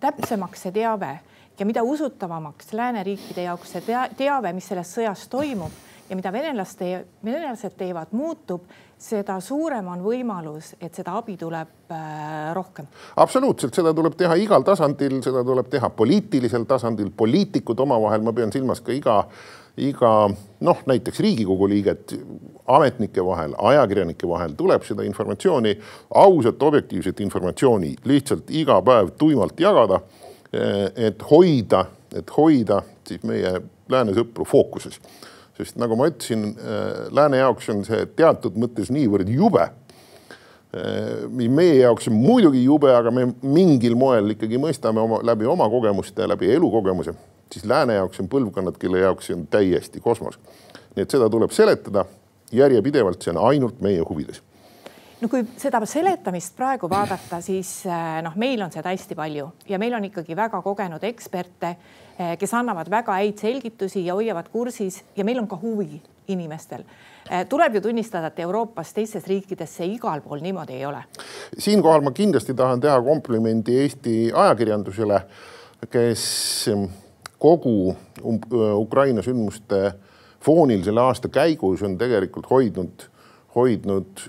täpsemaks 0.02 0.62
see 0.66 0.74
teave 0.78 1.16
ja 1.62 1.66
mida 1.66 1.82
usutavamaks 1.82 2.72
lääneriikide 2.72 3.42
jaoks 3.46 3.76
see 3.76 3.98
teave, 4.18 4.50
mis 4.52 4.66
selles 4.66 4.88
sõjas 4.96 5.28
toimub 5.30 5.76
ja 6.10 6.16
mida 6.18 6.32
venelaste, 6.34 6.88
venelased 7.22 7.76
teevad, 7.78 8.10
muutub, 8.18 8.64
seda 8.98 9.36
suurem 9.40 9.86
on 9.92 10.02
võimalus, 10.02 10.72
et 10.82 10.98
seda 10.98 11.14
abi 11.20 11.36
tuleb 11.38 11.94
äh, 11.94 12.50
rohkem. 12.58 12.90
absoluutselt, 13.22 13.78
seda 13.78 13.94
tuleb 13.94 14.18
teha 14.18 14.34
igal 14.42 14.66
tasandil, 14.66 15.20
seda 15.22 15.44
tuleb 15.46 15.70
teha 15.70 15.90
poliitilisel 15.94 16.66
tasandil, 16.66 17.14
poliitikud 17.16 17.78
omavahel, 17.86 18.26
ma 18.26 18.34
pean 18.34 18.50
silmas 18.54 18.82
ka 18.82 18.94
iga 18.98 19.20
iga 19.76 20.28
noh, 20.60 20.80
näiteks 20.86 21.20
Riigikogu 21.20 21.68
liiget 21.68 22.12
ametnike 22.66 23.24
vahel, 23.24 23.54
ajakirjanike 23.58 24.28
vahel 24.28 24.52
tuleb 24.56 24.84
seda 24.84 25.06
informatsiooni, 25.06 25.72
ausat, 26.14 26.62
objektiivset 26.62 27.20
informatsiooni 27.24 27.94
lihtsalt 28.04 28.50
iga 28.50 28.82
päev 28.84 29.14
tuimalt 29.18 29.60
jagada. 29.60 30.02
Et 30.52 31.22
hoida, 31.30 31.86
et 32.14 32.32
hoida 32.36 32.82
siis 33.08 33.22
meie 33.24 33.54
lääne 33.92 34.14
sõpru 34.16 34.46
fookuses, 34.48 34.98
sest 35.56 35.78
nagu 35.80 35.96
ma 35.96 36.08
ütlesin, 36.10 36.50
lääne 37.12 37.40
jaoks 37.40 37.70
on 37.72 37.84
see 37.88 38.04
teatud 38.16 38.58
mõttes 38.60 38.92
niivõrd 38.92 39.30
jube. 39.32 39.68
Mis 41.32 41.50
meie 41.52 41.82
jaoks 41.82 42.08
muidugi 42.12 42.62
jube, 42.64 42.88
aga 42.96 43.10
me 43.12 43.26
mingil 43.44 43.96
moel 44.00 44.32
ikkagi 44.32 44.60
mõistame 44.60 45.02
oma 45.02 45.18
läbi 45.24 45.44
oma 45.48 45.66
kogemuste, 45.72 46.24
läbi 46.28 46.48
elukogemuse 46.54 47.12
siis 47.52 47.64
lääne 47.68 47.94
jaoks 47.94 48.20
on 48.20 48.28
põlvkonnad, 48.32 48.78
kelle 48.80 49.02
jaoks 49.02 49.28
see 49.28 49.36
on 49.36 49.46
täiesti 49.50 50.00
kosmos. 50.00 50.38
nii 50.96 51.04
et 51.04 51.10
seda 51.10 51.28
tuleb 51.30 51.52
seletada 51.52 52.04
järjepidevalt, 52.52 53.22
see 53.22 53.32
on 53.34 53.44
ainult 53.48 53.80
meie 53.84 54.00
huvides 54.08 54.42
no 55.22 55.28
kui 55.30 55.44
seda 55.60 55.80
seletamist 55.86 56.56
praegu 56.58 56.88
vaadata, 56.90 57.38
siis 57.44 57.70
eh, 57.86 58.18
noh, 58.24 58.34
meil 58.40 58.62
on 58.64 58.72
seda 58.74 58.90
hästi 58.90 59.16
palju 59.18 59.48
ja 59.70 59.78
meil 59.78 59.94
on 59.94 60.06
ikkagi 60.08 60.34
väga 60.36 60.62
kogenud 60.64 61.04
eksperte, 61.06 61.76
eh, 62.16 62.34
kes 62.40 62.54
annavad 62.58 62.90
väga 62.90 63.18
häid 63.20 63.38
selgitusi 63.42 64.06
ja 64.08 64.16
hoiavad 64.18 64.50
kursis 64.52 65.02
ja 65.16 65.24
meil 65.24 65.38
on 65.42 65.48
ka 65.50 65.58
huvi 65.62 66.00
inimestel. 66.32 66.82
Eh, 67.30 67.44
tuleb 67.48 67.78
ju 67.78 67.84
tunnistada, 67.84 68.32
et 68.32 68.40
Euroopas, 68.42 68.90
teistes 68.96 69.28
riikides 69.30 69.76
see 69.78 69.92
igal 69.94 70.24
pool 70.24 70.42
niimoodi 70.42 70.80
ei 70.80 70.86
ole. 70.86 71.04
siinkohal 71.58 72.02
ma 72.02 72.10
kindlasti 72.10 72.54
tahan 72.58 72.80
teha 72.80 72.98
komplimendi 73.02 73.78
Eesti 73.84 74.16
ajakirjandusele, 74.34 75.22
kes 75.90 76.24
kogu 77.38 77.94
Ukraina 78.78 79.22
sündmuste 79.22 79.92
foonil 80.42 80.82
selle 80.82 81.00
aasta 81.00 81.28
käigus 81.28 81.82
on 81.82 81.96
tegelikult 81.98 82.50
hoidnud, 82.50 83.06
hoidnud 83.54 84.22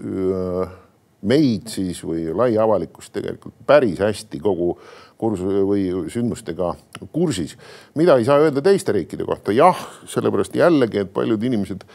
meid 1.23 1.69
siis 1.71 2.01
või 2.03 2.27
lai 2.35 2.51
avalikkust 2.59 3.13
tegelikult 3.15 3.55
päris 3.67 4.01
hästi 4.03 4.39
kogu 4.43 4.73
kursus 5.17 5.61
või 5.67 5.85
sündmustega 6.11 6.73
kursis, 7.15 7.55
mida 7.95 8.17
ei 8.19 8.25
saa 8.27 8.41
öelda 8.43 8.61
teiste 8.61 8.91
riikide 8.91 9.25
kohta. 9.25 9.51
jah, 9.51 9.79
sellepärast 10.05 10.55
jällegi, 10.55 11.03
et 11.03 11.13
paljud 11.13 11.43
inimesed 11.43 11.85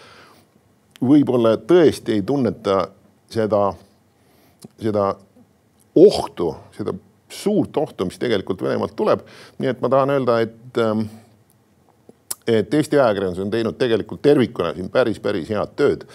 võib-olla 1.04 1.56
tõesti 1.61 2.16
ei 2.16 2.23
tunneta 2.23 2.88
seda, 3.30 3.73
seda 4.80 5.11
ohtu, 5.99 6.54
seda 6.76 6.94
suurt 7.28 7.76
ohtu, 7.76 8.08
mis 8.08 8.18
tegelikult 8.18 8.62
Venemaalt 8.62 8.97
tuleb. 8.97 9.20
nii 9.58 9.70
et 9.70 9.80
ma 9.80 9.88
tahan 9.88 10.11
öelda, 10.11 10.40
et, 10.40 10.78
ähm, 10.78 11.04
et 12.47 12.75
Eesti 12.75 12.99
ajakirjandus 12.99 13.44
on 13.44 13.50
teinud 13.50 13.78
tegelikult 13.78 14.23
tervikuna 14.23 14.75
siin 14.75 14.90
päris, 14.90 15.20
päris 15.20 15.49
head 15.49 15.76
tööd. 15.76 16.06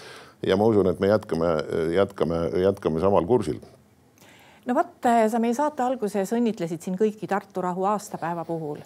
Ja 0.46 0.56
ma 0.56 0.66
usun, 0.70 0.88
et 0.90 1.00
me 1.00 1.08
jätkame, 1.12 1.52
jätkame, 1.94 2.40
jätkame 2.62 3.00
samal 3.00 3.26
kursil 3.26 3.60
no 4.66 4.74
vot, 4.74 4.98
sa 5.02 5.40
meie 5.42 5.54
saate 5.54 5.84
alguses 5.84 6.34
õnnitlesid 6.36 6.82
siin 6.82 6.98
kõiki 6.98 7.28
Tartu 7.30 7.64
rahu 7.64 7.84
aastapäeva 7.90 8.44
puhul. 8.44 8.82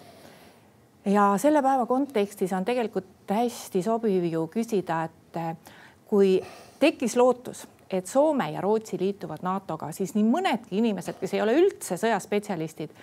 ja 1.05 1.33
selle 1.37 1.63
päeva 1.65 1.85
kontekstis 1.85 2.53
on 2.53 2.65
tegelikult 2.65 3.29
hästi 3.29 3.83
sobiv 3.83 4.25
ju 4.25 4.47
küsida, 4.53 5.03
et 5.09 5.67
kui 6.09 6.39
tekkis 6.79 7.15
lootus 7.15 7.67
et 7.89 8.07
Soome 8.07 8.51
ja 8.51 8.61
Rootsi 8.61 8.99
liituvad 8.99 9.41
NATO-ga, 9.41 9.91
siis 9.91 10.13
nii 10.13 10.25
mõnedki 10.27 10.77
inimesed, 10.77 11.17
kes 11.19 11.33
ei 11.33 11.41
ole 11.41 11.55
üldse 11.57 11.97
sõjaspetsialistid, 11.97 12.93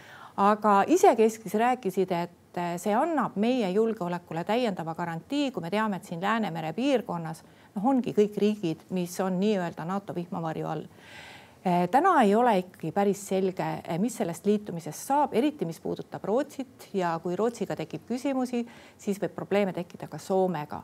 aga 0.43 0.83
isekeskis 0.93 1.57
rääkisid, 1.59 2.12
et 2.12 2.61
see 2.81 2.95
annab 2.95 3.37
meie 3.41 3.69
julgeolekule 3.75 4.45
täiendava 4.47 4.95
garantii, 4.95 5.50
kui 5.53 5.65
me 5.65 5.71
teame, 5.73 5.99
et 5.99 6.09
siin 6.09 6.23
Läänemere 6.23 6.73
piirkonnas 6.76 7.43
noh, 7.76 7.87
ongi 7.92 8.14
kõik 8.16 8.37
riigid, 8.40 8.85
mis 8.97 9.14
on 9.21 9.38
nii-öelda 9.40 9.87
NATO 9.88 10.14
vihmavarju 10.16 10.68
all. 10.68 10.85
Täna 11.90 12.12
ei 12.23 12.30
ole 12.38 12.52
ikkagi 12.61 12.92
päris 12.95 13.25
selge, 13.26 13.64
mis 13.99 14.14
sellest 14.21 14.45
liitumisest 14.47 15.09
saab, 15.09 15.33
eriti 15.35 15.66
mis 15.66 15.80
puudutab 15.83 16.23
Rootsit. 16.25 16.92
Ja 16.95 17.16
kui 17.23 17.35
Rootsiga 17.37 17.75
tekib 17.75 18.04
küsimusi, 18.06 18.61
siis 19.02 19.18
võib 19.18 19.35
probleeme 19.35 19.75
tekkida 19.75 20.06
ka 20.06 20.21
Soomega. 20.23 20.78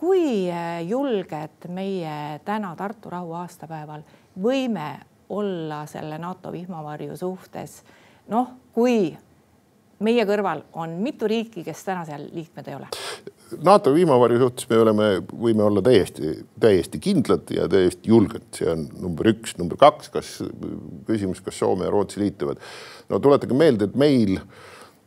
Kui 0.00 0.48
äh, 0.48 0.80
julged 0.88 1.68
meie 1.72 2.40
täna 2.44 2.74
Tartu 2.76 3.12
rahu 3.12 3.36
aastapäeval 3.36 4.02
võime 4.40 4.88
olla 5.32 5.82
selle 5.88 6.18
NATO 6.20 6.52
vihmavarju 6.52 7.16
suhtes, 7.16 7.78
noh, 8.32 8.50
kui 8.72 9.10
meie 10.00 10.26
kõrval 10.28 10.64
on 10.76 10.98
mitu 11.00 11.28
riiki, 11.28 11.64
kes 11.64 11.84
täna 11.84 12.04
seal 12.08 12.28
liikmed 12.32 12.68
ei 12.68 12.76
ole? 12.76 12.92
NATO 13.62 13.92
vihmavarju 13.94 14.40
suhtes 14.40 14.68
me 14.70 14.78
oleme, 14.82 15.08
võime 15.30 15.62
olla 15.62 15.82
täiesti, 15.86 16.32
täiesti 16.60 16.98
kindlad 17.02 17.50
ja 17.54 17.68
täiesti 17.70 18.10
julged, 18.10 18.48
see 18.58 18.70
on 18.72 18.88
number 18.98 19.30
üks, 19.30 19.54
number 19.60 19.78
kaks, 19.78 20.10
kas 20.14 20.32
küsimus, 21.06 21.42
kas 21.46 21.58
Soome 21.62 21.86
ja 21.86 21.92
Rootsi 21.94 22.20
liituvad. 22.24 22.58
no 23.08 23.20
tuletage 23.22 23.54
meelde, 23.54 23.86
et 23.86 23.94
meil 23.94 24.40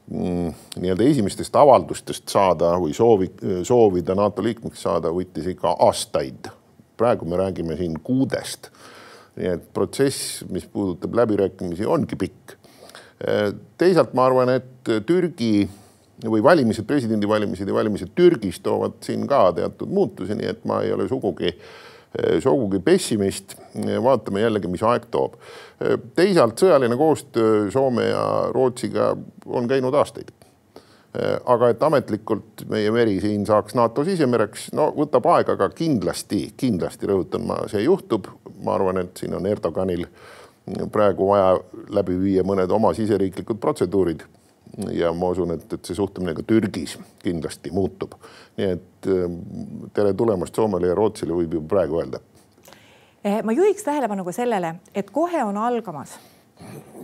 Mm, 0.10 0.53
nii-öelda 0.81 1.05
esimestest 1.05 1.53
avaldustest 1.55 2.31
saada 2.34 2.72
või 2.81 2.96
soovi, 2.98 3.27
soovida 3.63 4.15
NATO 4.17 4.41
liikmeks 4.41 4.81
saada, 4.81 5.12
võttis 5.13 5.51
ikka 5.51 5.75
aastaid. 5.86 6.50
praegu 6.98 7.25
me 7.25 7.38
räägime 7.38 7.77
siin 7.77 8.00
kuudest. 8.03 8.72
nii 9.36 9.48
et 9.48 9.74
protsess, 9.74 10.43
mis 10.50 10.65
puudutab 10.65 11.13
läbirääkimisi, 11.13 11.86
ongi 11.86 12.15
pikk. 12.15 12.58
teisalt 13.77 14.13
ma 14.13 14.25
arvan, 14.25 14.50
et 14.50 14.89
Türgi 15.05 15.69
või 16.25 16.43
valimised, 16.43 16.83
presidendivalimised 16.88 17.67
ja 17.67 17.73
valimised 17.73 18.15
Türgis 18.15 18.59
toovad 18.63 18.97
siin 19.05 19.27
ka 19.27 19.51
teatud 19.55 19.91
muutusi, 19.93 20.35
nii 20.35 20.49
et 20.51 20.65
ma 20.67 20.81
ei 20.83 20.91
ole 20.95 21.07
sugugi 21.07 21.53
Eh, 22.17 22.41
sugugi 22.41 22.79
pessimist. 22.79 23.55
vaatame 24.03 24.41
jällegi, 24.41 24.67
mis 24.67 24.81
aeg 24.83 25.05
toob. 25.13 25.35
Eh, 25.81 25.97
teisalt 26.15 26.57
sõjaline 26.57 26.97
koostöö 26.97 27.69
Soome 27.71 28.07
ja 28.09 28.49
Rootsiga 28.53 29.11
on 29.45 29.67
käinud 29.67 29.93
aastaid. 29.93 30.31
Eh, 31.13 31.38
aga 31.45 31.69
et 31.69 31.83
ametlikult 31.83 32.65
meie 32.69 32.89
meri 32.91 33.19
siin 33.21 33.45
saaks 33.45 33.75
NATO 33.77 34.03
sisemereks, 34.03 34.71
no 34.73 34.89
võtab 34.97 35.29
aega, 35.35 35.53
aga 35.53 35.69
kindlasti, 35.69 36.47
kindlasti 36.57 37.05
rõhutan 37.05 37.45
ma, 37.45 37.61
see 37.67 37.83
juhtub. 37.85 38.25
ma 38.63 38.73
arvan, 38.73 38.97
et 38.97 39.17
siin 39.17 39.33
on 39.33 39.45
Erdoganil 39.45 40.07
praegu 40.91 41.29
vaja 41.29 41.59
läbi 41.89 42.17
viia 42.19 42.43
mõned 42.43 42.71
oma 42.71 42.93
siseriiklikud 42.93 43.61
protseduurid 43.61 44.25
ja 44.91 45.13
ma 45.13 45.29
usun, 45.33 45.51
et, 45.55 45.73
et 45.73 45.85
see 45.85 45.97
suhtumine 45.97 46.33
ka 46.38 46.43
Türgis 46.47 46.97
kindlasti 47.23 47.71
muutub. 47.71 48.15
nii 48.57 48.71
et 48.75 49.07
ähm, 49.07 49.39
tere 49.93 50.13
tulemast 50.13 50.55
Soomele 50.55 50.91
ja 50.91 50.95
Rootsile 50.95 51.33
võib 51.33 51.57
ju 51.57 51.61
praegu 51.67 52.01
öelda. 52.01 52.19
Eh, 53.23 53.41
ma 53.43 53.51
juhiks 53.51 53.83
tähelepanu 53.83 54.23
ka 54.23 54.31
sellele, 54.31 54.75
et 54.95 55.09
kohe 55.11 55.43
on 55.43 55.57
algamas 55.57 56.19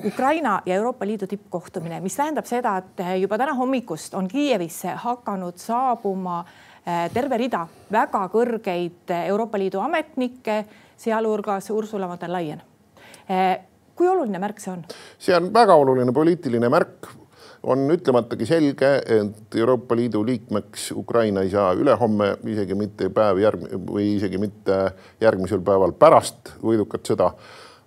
Ukraina 0.05 0.61
ja 0.65 0.75
Euroopa 0.75 1.05
Liidu 1.07 1.27
tippkohtumine, 1.27 1.99
mis 1.99 2.15
tähendab 2.15 2.45
seda, 2.47 2.77
et 2.77 3.03
eh, 3.03 3.15
juba 3.19 3.37
täna 3.37 3.53
hommikust 3.55 4.13
on 4.15 4.27
Kiievisse 4.27 4.95
hakanud 5.03 5.59
saabuma 5.59 6.39
eh, 6.85 7.09
terve 7.13 7.37
rida 7.37 7.65
väga 7.91 8.25
kõrgeid 8.31 9.11
Euroopa 9.25 9.59
Liidu 9.59 9.83
ametnikke, 9.83 10.63
sealhulgas 10.97 11.69
Ursula 11.75 12.07
von 12.07 12.19
der 12.21 12.31
Leyen. 12.31 12.61
kui 13.95 14.07
oluline 14.07 14.39
märk 14.39 14.59
see 14.59 14.71
on? 14.71 14.83
see 15.19 15.35
on 15.35 15.47
väga 15.53 15.75
oluline 15.75 16.13
poliitiline 16.13 16.69
märk 16.69 17.07
on 17.65 17.89
ütlematagi 17.91 18.45
selge, 18.45 18.89
et 19.05 19.55
Euroopa 19.57 19.95
Liidu 19.97 20.21
liikmeks 20.25 20.91
Ukraina 20.95 21.41
ei 21.41 21.49
saa 21.49 21.73
ülehomme, 21.73 22.35
isegi 22.51 22.75
mitte 22.77 23.09
päev 23.09 23.41
järg- 23.41 23.67
või 23.89 24.15
isegi 24.15 24.37
mitte 24.41 24.79
järgmisel 25.21 25.63
päeval 25.65 25.95
pärast 25.99 26.55
võidukat 26.63 27.13
sõda. 27.13 27.31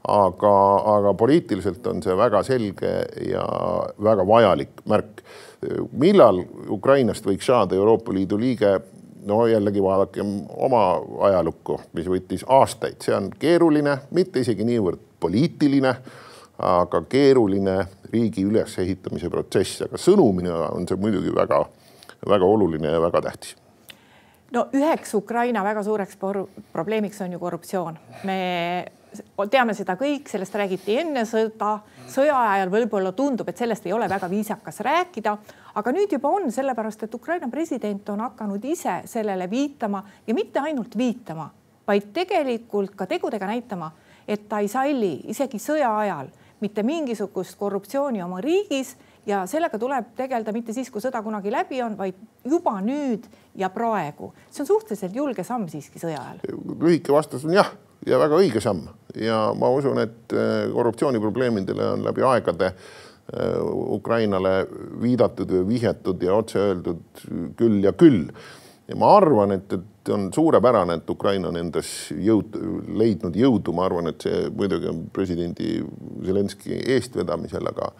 aga, 0.08 0.50
aga 0.86 1.10
poliitiliselt 1.14 1.86
on 1.86 1.98
see 2.02 2.14
väga 2.16 2.42
selge 2.42 2.90
ja 3.28 3.42
väga 4.02 4.26
vajalik 4.26 4.80
märk. 4.86 5.22
millal 5.92 6.44
Ukrainast 6.70 7.26
võiks 7.26 7.46
saada 7.46 7.74
Euroopa 7.74 8.12
Liidu 8.12 8.38
liige? 8.38 8.80
no 9.26 9.46
jällegi 9.46 9.82
vaadakem 9.82 10.46
oma 10.56 11.00
ajalukku, 11.20 11.80
mis 11.92 12.06
võttis 12.06 12.44
aastaid, 12.46 13.02
see 13.02 13.14
on 13.14 13.30
keeruline, 13.30 13.98
mitte 14.10 14.40
isegi 14.40 14.64
niivõrd 14.64 14.98
poliitiline 15.20 15.94
aga 16.58 17.02
keeruline 17.08 17.76
riigi 18.12 18.44
ülesehitamise 18.48 19.30
protsess, 19.30 19.82
aga 19.86 20.00
sõnumina 20.00 20.68
on 20.72 20.88
see 20.88 21.00
muidugi 21.00 21.34
väga-väga 21.34 22.52
oluline 22.56 22.92
ja 22.94 23.00
väga 23.02 23.24
tähtis 23.28 23.56
no 24.50 24.68
üheks 24.72 25.14
Ukraina 25.14 25.64
väga 25.64 25.82
suureks 25.84 26.16
probleemiks 26.72 27.20
on 27.20 27.32
ju 27.32 27.38
korruptsioon. 27.38 27.98
me 28.24 28.38
teame 29.50 29.74
seda 29.74 29.96
kõik, 29.96 30.28
sellest 30.28 30.54
räägiti 30.54 30.98
enne 31.00 31.24
sõda, 31.28 31.78
sõja 32.08 32.36
ajal 32.52 32.70
võib-olla 32.72 33.12
tundub, 33.16 33.48
et 33.48 33.56
sellest 33.56 33.86
ei 33.86 33.92
ole 33.92 34.08
väga 34.08 34.28
viisakas 34.30 34.80
rääkida, 34.84 35.36
aga 35.74 35.92
nüüd 35.92 36.12
juba 36.12 36.28
on, 36.28 36.50
sellepärast 36.52 37.06
et 37.06 37.14
Ukraina 37.14 37.48
president 37.48 38.08
on 38.12 38.20
hakanud 38.26 38.64
ise 38.64 39.00
sellele 39.08 39.48
viitama 39.50 40.02
ja 40.26 40.34
mitte 40.34 40.60
ainult 40.60 40.96
viitama, 40.96 41.48
vaid 41.88 42.12
tegelikult 42.12 42.94
ka 42.96 43.06
tegudega 43.06 43.48
näitama, 43.48 43.90
et 44.28 44.48
ta 44.48 44.60
ei 44.60 44.68
salli 44.68 45.14
isegi 45.32 45.60
sõja 45.62 45.94
ajal 45.98 46.28
mitte 46.60 46.82
mingisugust 46.82 47.58
korruptsiooni 47.58 48.22
oma 48.22 48.40
riigis 48.44 48.96
ja 49.26 49.42
sellega 49.46 49.78
tuleb 49.78 50.12
tegeleda 50.16 50.52
mitte 50.52 50.72
siis, 50.76 50.90
kui 50.90 51.02
sõda 51.04 51.22
kunagi 51.24 51.52
läbi 51.52 51.82
on, 51.84 51.96
vaid 51.98 52.16
juba 52.48 52.78
nüüd 52.84 53.28
ja 53.58 53.70
praegu. 53.70 54.32
see 54.50 54.62
on 54.64 54.70
suhteliselt 54.70 55.16
julge 55.16 55.44
samm 55.44 55.68
siiski 55.68 56.00
sõja 56.00 56.22
ajal. 56.22 56.40
lühike 56.80 57.12
vastus 57.12 57.44
on 57.44 57.54
jah 57.54 57.70
ja 58.06 58.18
väga 58.20 58.38
õige 58.38 58.62
samm 58.62 58.88
ja 59.18 59.48
ma 59.58 59.70
usun, 59.74 60.00
et 60.02 60.32
äh, 60.32 60.70
korruptsiooniprobleemidele 60.72 61.92
on 61.94 62.06
läbi 62.06 62.24
aegade 62.26 62.70
äh, 62.72 63.58
Ukrainale 63.98 64.54
viidatud 65.02 65.50
või 65.52 65.66
vihjatud 65.74 66.22
ja 66.22 66.38
otse 66.38 66.62
öeldud 66.70 67.26
küll 67.58 67.82
ja 67.84 67.92
küll. 67.92 68.28
Ja 68.88 68.96
ma 68.96 69.10
arvan, 69.16 69.52
et, 69.52 69.72
et 69.72 70.12
on 70.14 70.28
suurepärane, 70.34 70.98
et 70.98 71.10
Ukraina 71.10 71.50
on 71.50 71.58
endas 71.60 71.88
jõud, 72.12 72.56
leidnud 72.96 73.36
jõudu, 73.36 73.74
ma 73.76 73.84
arvan, 73.88 74.08
et 74.12 74.24
see 74.24 74.46
muidugi 74.56 74.88
on 74.90 75.02
presidendi 75.12 75.78
Zelenskõi 76.24 76.80
eestvedamisel, 76.96 77.68
aga, 77.68 77.92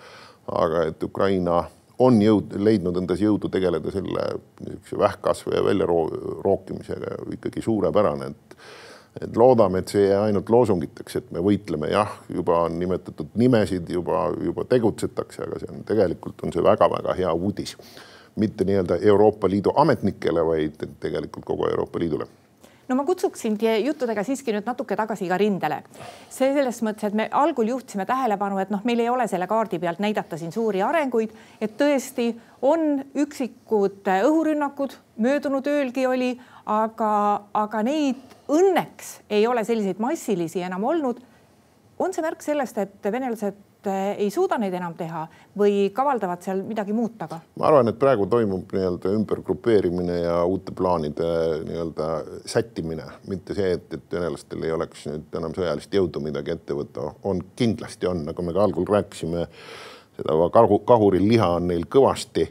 aga 0.62 0.86
et 0.88 1.04
Ukraina 1.04 1.62
on 1.98 2.20
jõud, 2.22 2.54
leidnud 2.62 2.96
endas 3.00 3.20
jõudu 3.20 3.50
tegeleda 3.52 3.92
selle 3.92 4.26
niisuguse 4.62 4.98
vähkkasvu 4.98 5.54
ja 5.56 5.64
väljarookimisega 5.66 7.16
ikkagi 7.36 7.64
suurepärane, 7.64 8.32
et 8.32 8.60
et 9.22 9.36
loodame, 9.36 9.80
et 9.80 9.90
see 9.90 10.04
ei 10.04 10.10
jää 10.12 10.20
ainult 10.28 10.50
loosungiteks, 10.52 11.16
et 11.18 11.30
me 11.34 11.40
võitleme, 11.42 11.88
jah, 11.90 12.12
juba 12.30 12.60
on 12.68 12.76
nimetatud 12.78 13.32
nimesid, 13.40 13.88
juba, 13.90 14.28
juba 14.44 14.62
tegutsetakse, 14.68 15.42
aga 15.42 15.58
see 15.58 15.72
on 15.74 15.82
tegelikult 15.88 16.44
on 16.46 16.54
see 16.54 16.62
väga-väga 16.62 17.16
hea 17.18 17.32
uudis. 17.34 17.74
Mitte 18.38 18.64
nii-öelda 18.64 19.00
Euroopa 19.02 19.50
Liidu 19.50 19.74
ametnikele, 19.76 20.44
vaid 20.46 20.84
tegelikult 21.00 21.44
kogu 21.44 21.66
Euroopa 21.70 21.98
Liidule 21.98 22.28
no 22.88 22.96
ma 22.96 23.04
kutsuksin 23.04 23.58
juttudega 23.84 24.22
siiski 24.24 24.52
nüüd 24.54 24.66
natuke 24.66 24.96
tagasi 24.96 25.28
ka 25.28 25.36
rindele. 25.40 25.82
see 26.30 26.52
selles 26.54 26.80
mõttes, 26.82 27.08
et 27.08 27.14
me 27.14 27.28
algul 27.32 27.68
juhtisime 27.68 28.06
tähelepanu, 28.08 28.58
et 28.62 28.70
noh, 28.72 28.80
meil 28.84 29.00
ei 29.04 29.08
ole 29.12 29.28
selle 29.28 29.46
kaardi 29.46 29.78
pealt 29.78 30.00
näidata 30.00 30.38
siin 30.40 30.52
suuri 30.52 30.82
arenguid, 30.82 31.34
et 31.60 31.76
tõesti 31.76 32.30
on 32.62 33.04
üksikud 33.14 34.08
õhurünnakud, 34.08 34.96
möödunud 35.18 35.66
öölgi 35.66 36.06
oli, 36.06 36.32
aga, 36.66 37.12
aga 37.54 37.82
neid 37.82 38.36
õnneks 38.48 39.18
ei 39.30 39.46
ole 39.46 39.64
selliseid 39.64 40.00
massilisi 40.00 40.62
enam 40.62 40.84
olnud. 40.84 41.20
on 41.98 42.12
see 42.14 42.22
märk 42.22 42.42
sellest, 42.42 42.78
et 42.78 43.12
venelased 43.12 43.67
eh, 43.86 44.16
ei 44.24 44.30
suuda 44.34 44.58
neid 44.58 44.74
enam 44.74 44.94
teha 44.98 45.26
või 45.58 45.88
kavaldavad 45.94 46.42
seal 46.42 46.62
midagi 46.66 46.96
muud 46.96 47.14
taga? 47.18 47.40
ma 47.60 47.68
arvan, 47.70 47.92
et 47.92 47.98
praegu 47.98 48.26
toimub 48.26 48.74
nii-öelda 48.74 49.12
ümbergrupeerimine 49.18 50.20
ja 50.24 50.38
uute 50.44 50.74
plaanide 50.74 51.28
nii-öelda 51.68 52.08
sättimine, 52.46 53.06
mitte 53.28 53.54
see, 53.54 53.74
et, 53.78 53.92
et 53.94 54.18
venelastel 54.18 54.64
ei 54.66 54.72
oleks 54.74 55.06
nüüd 55.10 55.38
enam 55.40 55.54
sõjalist 55.56 55.94
jõudu 55.94 56.24
midagi 56.24 56.56
ette 56.56 56.76
võtta, 56.78 57.12
on 57.22 57.44
kindlasti 57.56 58.10
on, 58.10 58.24
nagu 58.30 58.42
me 58.42 58.56
ka 58.56 58.64
algul 58.64 58.88
rääkisime, 58.88 59.46
seda 60.18 60.72
kahuril 60.88 61.28
liha 61.28 61.52
on 61.60 61.70
neil 61.70 61.86
kõvasti 61.86 62.48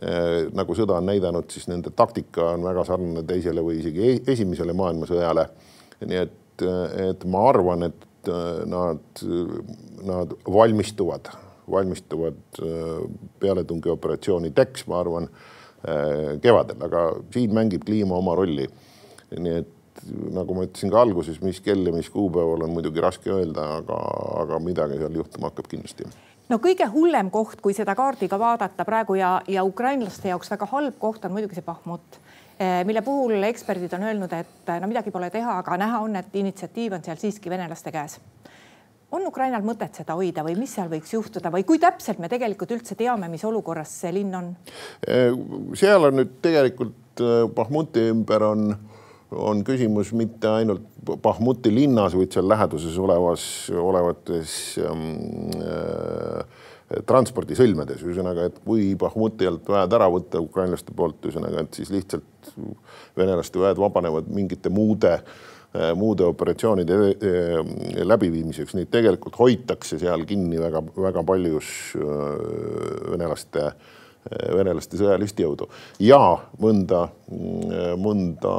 Äh, 0.00 0.46
nagu 0.56 0.72
sõda 0.72 0.96
on 0.96 1.04
näidanud, 1.04 1.50
siis 1.52 1.66
nende 1.68 1.90
taktika 1.92 2.54
on 2.54 2.62
väga 2.64 2.86
sarnane 2.88 3.26
teisele 3.28 3.60
või 3.60 3.76
isegi 3.82 4.06
e-, 4.08 4.22
esimesele 4.32 4.72
maailmasõjale. 4.72 5.44
nii 6.08 6.16
et, 6.18 6.64
et 7.10 7.26
ma 7.28 7.42
arvan, 7.50 7.84
et 7.90 8.06
äh, 8.06 8.11
nad, 8.70 9.22
nad 10.06 10.34
valmistuvad, 10.46 11.32
valmistuvad 11.70 12.62
äh, 12.62 13.02
pealetungioperatsioonideks, 13.42 14.86
ma 14.90 15.02
arvan, 15.02 15.28
kevadel, 16.38 16.78
aga 16.86 17.00
siin 17.34 17.50
mängib 17.56 17.82
kliima 17.82 18.14
oma 18.14 18.36
rolli. 18.38 18.68
nii 19.34 19.54
et 19.58 20.02
nagu 20.30 20.54
ma 20.54 20.66
ütlesin 20.66 20.92
ka 20.92 21.00
alguses, 21.02 21.40
mis 21.42 21.58
kell 21.64 21.88
ja 21.88 21.92
mis 21.94 22.10
kuupäeval 22.12 22.62
on 22.68 22.70
muidugi 22.70 23.02
raske 23.02 23.32
öelda, 23.34 23.64
aga, 23.80 23.96
aga 24.44 24.60
midagi 24.62 25.00
seal 25.00 25.18
juhtuma 25.18 25.50
hakkab 25.50 25.66
kindlasti 25.72 26.06
no 26.52 26.58
kõige 26.62 26.86
hullem 26.92 27.30
koht, 27.32 27.60
kui 27.64 27.74
seda 27.76 27.94
kaardiga 27.98 28.38
vaadata 28.40 28.84
praegu 28.88 29.16
ja, 29.18 29.34
ja 29.48 29.64
ukrainlaste 29.64 30.30
jaoks 30.32 30.50
väga 30.52 30.68
halb 30.72 30.98
koht 31.00 31.24
on 31.24 31.34
muidugi 31.36 31.58
see 31.58 31.66
Bahmut, 31.66 32.18
mille 32.84 33.02
puhul 33.02 33.42
eksperdid 33.48 33.92
on 33.96 34.06
öelnud, 34.06 34.32
et 34.36 34.72
no 34.80 34.88
midagi 34.90 35.10
pole 35.10 35.30
teha, 35.30 35.58
aga 35.62 35.76
näha 35.80 36.02
on, 36.04 36.16
et 36.20 36.36
initsiatiiv 36.36 36.94
on 36.98 37.04
seal 37.04 37.18
siiski 37.20 37.50
venelaste 37.50 37.92
käes. 37.92 38.18
on 39.12 39.26
Ukrainal 39.26 39.60
mõtet 39.60 39.98
seda 39.98 40.14
hoida 40.16 40.44
või 40.44 40.54
mis 40.56 40.74
seal 40.74 40.88
võiks 40.88 41.12
juhtuda 41.12 41.50
või 41.52 41.64
kui 41.68 41.78
täpselt 41.78 42.18
me 42.18 42.28
tegelikult 42.32 42.70
üldse 42.70 42.94
teame, 42.94 43.28
mis 43.28 43.44
olukorras 43.44 43.92
see 44.00 44.12
linn 44.12 44.34
on? 44.34 44.54
Eh, 45.06 45.34
seal 45.74 46.08
on 46.08 46.16
nüüd 46.20 46.38
tegelikult 46.42 47.20
eh, 47.20 47.48
Bahmuti 47.54 48.08
ümber 48.12 48.46
on 48.48 48.72
on 49.36 49.62
küsimus 49.64 50.12
mitte 50.16 50.48
ainult 50.48 50.84
Bahmuti 51.22 51.72
linnas, 51.74 52.14
vaid 52.16 52.34
seal 52.34 52.48
läheduses 52.48 52.98
olevas, 53.00 53.44
olevates 53.74 54.52
ähm, 54.82 55.06
äh, 55.58 56.44
transpordisõlmedes, 57.08 58.02
ühesõnaga, 58.04 58.48
et 58.50 58.58
kui 58.64 58.92
Bahmuti 58.98 59.48
alt 59.48 59.70
väed 59.72 59.96
ära 59.98 60.10
võtta 60.12 60.42
ukrainlaste 60.42 60.94
poolt, 60.96 61.20
ühesõnaga, 61.24 61.64
et 61.64 61.80
siis 61.80 61.92
lihtsalt 61.94 62.52
venelaste 63.18 63.62
väed 63.62 63.80
vabanevad 63.80 64.30
mingite 64.32 64.72
muude 64.72 65.18
muude 65.96 66.26
operatsioonide 66.28 66.96
äh, 67.08 67.52
läbiviimiseks, 68.04 68.74
neid 68.76 68.90
tegelikult 68.92 69.38
hoitakse 69.40 69.96
seal 69.96 70.26
kinni 70.28 70.58
väga-väga 70.60 71.22
paljus 71.24 71.70
äh, 71.96 72.10
venelaste 73.14 73.70
Eh, 74.22 74.50
venelaste 74.54 74.94
sõjalist 75.00 75.40
jõudu. 75.42 75.66
Ja 75.98 76.20
mõnda, 76.62 77.08
mõnda 77.98 78.52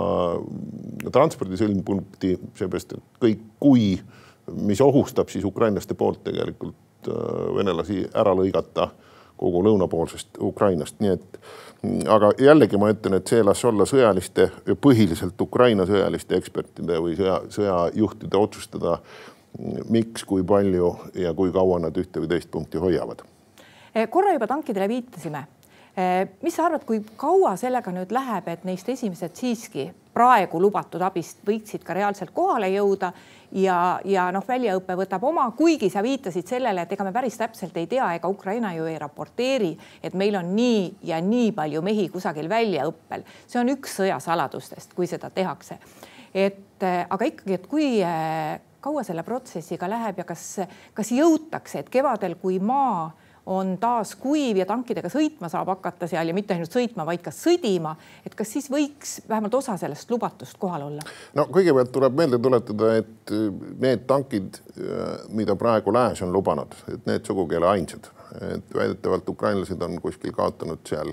transpordisõlmpunkti, 1.16 2.34
seepärast 2.60 2.98
et 2.98 3.22
kõik, 3.24 3.46
kui, 3.64 3.86
mis 4.68 4.82
ohustab 4.84 5.32
siis 5.32 5.48
ukrainlaste 5.48 5.96
poolt 5.96 6.20
tegelikult 6.26 6.76
eh, 6.76 6.93
venelasi 7.08 8.04
ära 8.14 8.36
lõigata 8.38 8.90
kogu 9.38 9.64
lõunapoolsest 9.66 10.40
Ukrainast, 10.42 11.00
nii 11.02 11.12
et 11.16 11.40
mm, 11.82 12.00
aga 12.14 12.32
jällegi 12.40 12.80
ma 12.80 12.94
ütlen, 12.94 13.18
et 13.18 13.28
see 13.28 13.44
las 13.44 13.66
olla 13.66 13.88
sõjaliste, 13.90 14.50
põhiliselt 14.82 15.42
Ukraina 15.42 15.88
sõjaliste 15.90 16.38
ekspertide 16.40 17.02
või 17.04 17.18
sõja, 17.20 17.42
sõjajuhtide 17.58 18.40
otsustada, 18.40 18.98
mm, 19.58 19.86
miks, 19.92 20.24
kui 20.30 20.46
palju 20.48 20.96
ja 21.20 21.34
kui 21.34 21.52
kaua 21.52 21.82
nad 21.84 21.98
ühte 21.98 22.24
või 22.24 22.32
teist 22.36 22.52
punkti 22.54 22.82
hoiavad 22.82 23.26
Eh, 23.96 24.10
korra 24.10 24.34
juba 24.34 24.48
tankidele 24.50 24.88
viitasime. 24.90 25.44
Eh, 25.98 26.28
mis 26.42 26.56
sa 26.56 26.66
arvad, 26.66 26.82
kui 26.86 27.04
kaua 27.18 27.54
sellega 27.62 27.92
nüüd 27.94 28.14
läheb, 28.14 28.48
et 28.50 28.64
neist 28.66 28.88
esimesed 28.90 29.36
siiski 29.38 29.92
praegu 30.14 30.60
lubatud 30.62 31.02
abist 31.02 31.42
võiksid 31.48 31.84
ka 31.86 31.96
reaalselt 31.98 32.32
kohale 32.34 32.70
jõuda 32.74 33.12
ja, 33.58 33.78
ja 34.06 34.28
noh, 34.34 34.46
väljaõpe 34.48 34.96
võtab 34.98 35.24
oma, 35.28 35.46
kuigi 35.58 35.90
sa 35.94 36.04
viitasid 36.06 36.50
sellele, 36.50 36.86
et 36.86 36.94
ega 36.96 37.06
me 37.08 37.14
päris 37.16 37.38
täpselt 37.40 37.78
ei 37.78 37.88
tea, 37.92 38.14
ega 38.18 38.30
Ukraina 38.30 38.74
ju 38.78 38.88
ei 38.90 39.00
raporteeri, 39.02 39.72
et 40.04 40.18
meil 40.18 40.38
on 40.40 40.54
nii 40.56 40.84
ja 41.10 41.22
nii 41.22 41.52
palju 41.58 41.82
mehi 41.86 42.10
kusagil 42.14 42.50
väljaõppel. 42.50 43.26
see 43.48 43.62
on 43.62 43.74
üks 43.74 43.98
sõjasaladustest, 44.02 44.94
kui 44.94 45.08
seda 45.08 45.30
tehakse. 45.30 45.80
et 46.34 46.84
eh, 46.84 47.06
aga 47.10 47.26
ikkagi, 47.26 47.54
et 47.54 47.68
kui 47.68 47.90
kaua 48.84 49.04
selle 49.04 49.24
protsessiga 49.24 49.88
läheb 49.90 50.18
ja 50.20 50.26
kas, 50.28 50.60
kas 50.94 51.12
jõutakse, 51.16 51.80
et 51.80 51.90
kevadel, 51.94 52.36
kui 52.42 52.60
maa 52.60 53.12
on 53.46 53.78
taas 53.78 54.16
kuiv 54.16 54.58
ja 54.62 54.66
tankidega 54.66 55.10
sõitma 55.12 55.50
saab 55.52 55.74
hakata 55.74 56.08
seal 56.08 56.30
ja 56.30 56.36
mitte 56.36 56.56
ainult 56.56 56.72
sõitma, 56.74 57.06
vaid 57.08 57.24
ka 57.26 57.32
sõdima, 57.36 57.96
et 58.26 58.36
kas 58.40 58.54
siis 58.56 58.70
võiks 58.72 59.18
vähemalt 59.30 59.58
osa 59.60 59.76
sellest 59.80 60.12
lubatust 60.12 60.58
kohal 60.60 60.88
olla? 60.88 61.04
no 61.36 61.48
kõigepealt 61.52 61.92
tuleb 61.96 62.18
meelde 62.18 62.40
tuletada, 62.40 62.96
et 63.02 63.36
äh, 63.36 63.48
need 63.84 64.08
tankid, 64.10 64.60
äh, 64.78 65.16
mida 65.36 65.58
praegu 65.60 65.94
Lääs 65.94 66.24
on 66.24 66.34
lubanud, 66.34 66.76
et 66.94 67.08
need 67.10 67.26
sugugi 67.28 67.58
ei 67.58 67.64
ole 67.64 67.72
ainsad, 67.76 68.12
et 68.54 68.76
väidetavalt 68.76 69.30
ukrainlased 69.30 69.82
on 69.82 70.00
kuskil 70.02 70.36
kaotanud 70.36 70.86
seal 70.88 71.12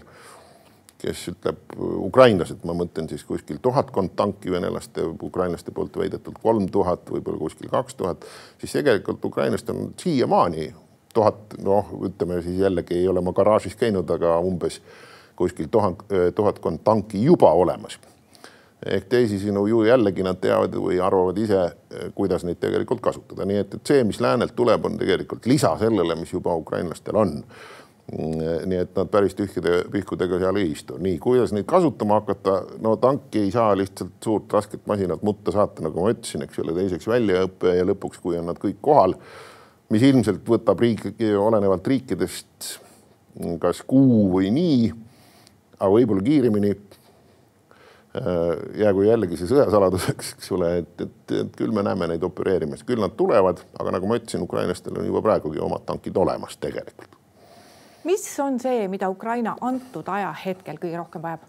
kes 1.01 1.23
ütleb, 1.33 1.61
ukrainlased, 1.81 2.61
ma 2.69 2.75
mõtlen 2.77 3.07
siis 3.09 3.23
kuskil 3.25 3.57
tuhatkond 3.63 4.13
tanki 4.19 4.53
venelaste, 4.53 5.07
ukrainlaste 5.25 5.73
poolt 5.73 5.97
väidetult 5.97 6.37
kolm 6.43 6.69
tuhat, 6.69 7.09
võib-olla 7.09 7.41
kuskil 7.41 7.71
kaks 7.73 7.97
tuhat, 7.97 8.27
siis 8.61 8.77
tegelikult 8.77 9.25
ukrainlased 9.25 9.73
on 9.73 9.95
siiamaani 10.01 10.69
tuhat, 11.15 11.59
noh, 11.65 11.89
ütleme 12.07 12.43
siis 12.43 12.59
jällegi 12.61 12.99
ei 12.99 13.09
ole 13.09 13.23
ma 13.25 13.33
garaažis 13.33 13.77
käinud, 13.77 14.11
aga 14.11 14.39
umbes 14.47 14.81
kuskil 15.41 15.71
tuhat, 15.71 16.05
tuhatkond 16.35 16.85
tanki 16.85 17.25
juba 17.25 17.53
olemas. 17.53 17.99
ehk 18.87 19.11
teisisõnu 19.13 19.67
ju 19.69 19.83
jällegi 19.85 20.25
nad 20.25 20.39
teavad 20.41 20.73
või 20.73 20.97
arvavad 21.05 21.37
ise, 21.39 21.59
kuidas 22.17 22.47
neid 22.49 22.57
tegelikult 22.63 23.03
kasutada, 23.05 23.45
nii 23.45 23.59
et, 23.61 23.75
et 23.77 23.91
see, 23.93 24.05
mis 24.09 24.23
läänelt 24.25 24.55
tuleb, 24.57 24.87
on 24.89 24.97
tegelikult 24.97 25.45
lisa 25.51 25.75
sellele, 25.79 26.17
mis 26.17 26.33
juba 26.33 26.55
ukrainlastel 26.57 27.19
on. 27.21 27.43
nii 28.67 28.79
et 28.81 28.97
nad 28.97 29.07
päris 29.07 29.37
tühjade 29.39 29.85
pihkudega 29.93 30.39
seal 30.41 30.57
ei 30.57 30.71
istu. 30.73 30.97
nii, 30.99 31.19
kuidas 31.19 31.53
neid 31.53 31.69
kasutama 31.69 32.23
hakata, 32.23 32.57
no 32.81 32.97
tanki 32.97 33.45
ei 33.45 33.53
saa 33.55 33.77
lihtsalt 33.77 34.17
suurt 34.25 34.53
rasket 34.53 34.87
masinat 34.87 35.23
mutta 35.23 35.53
saata, 35.53 35.85
nagu 35.85 36.01
ma 36.01 36.15
ütlesin, 36.15 36.43
eks 36.47 36.59
ole, 36.65 36.75
teiseks 36.75 37.07
väljaõpe 37.09 37.77
ja 37.77 37.85
lõpuks, 37.87 38.23
kui 38.23 38.41
on 38.41 38.49
nad 38.51 38.59
kõik 38.59 38.81
kohal, 38.81 39.15
mis 39.91 40.07
ilmselt 40.07 40.47
võtab 40.47 40.81
riik, 40.83 41.07
olenevalt 41.39 41.87
riikidest 41.91 42.71
kas 43.63 43.83
kuu 43.87 44.27
või 44.33 44.51
nii, 44.55 44.89
aga 45.79 45.91
võib-olla 45.93 46.25
kiiremini 46.27 46.73
jäägu 48.81 49.05
jällegi 49.07 49.39
see 49.39 49.53
sõjasaladuseks, 49.53 50.33
eks 50.35 50.51
ole, 50.57 50.73
et, 50.83 51.05
et, 51.05 51.37
et 51.45 51.55
küll 51.55 51.71
me 51.75 51.85
näeme 51.87 52.11
neid 52.11 52.27
opereerimas, 52.27 52.83
küll 52.87 53.03
nad 53.03 53.15
tulevad, 53.19 53.63
aga 53.79 53.95
nagu 53.95 54.11
ma 54.11 54.19
ütlesin, 54.19 54.43
ukrainlastel 54.43 54.99
on 54.99 55.07
juba 55.07 55.23
praegugi 55.23 55.63
omad 55.63 55.87
tankid 55.87 56.19
olemas 56.19 56.59
tegelikult 56.59 57.21
mis 58.05 58.41
on 58.41 58.61
see, 58.61 58.89
mida 58.89 59.11
Ukraina 59.13 59.57
antud 59.61 60.09
ajahetkel 60.09 60.79
kõige 60.81 61.01
rohkem 61.01 61.25
vajab? 61.25 61.49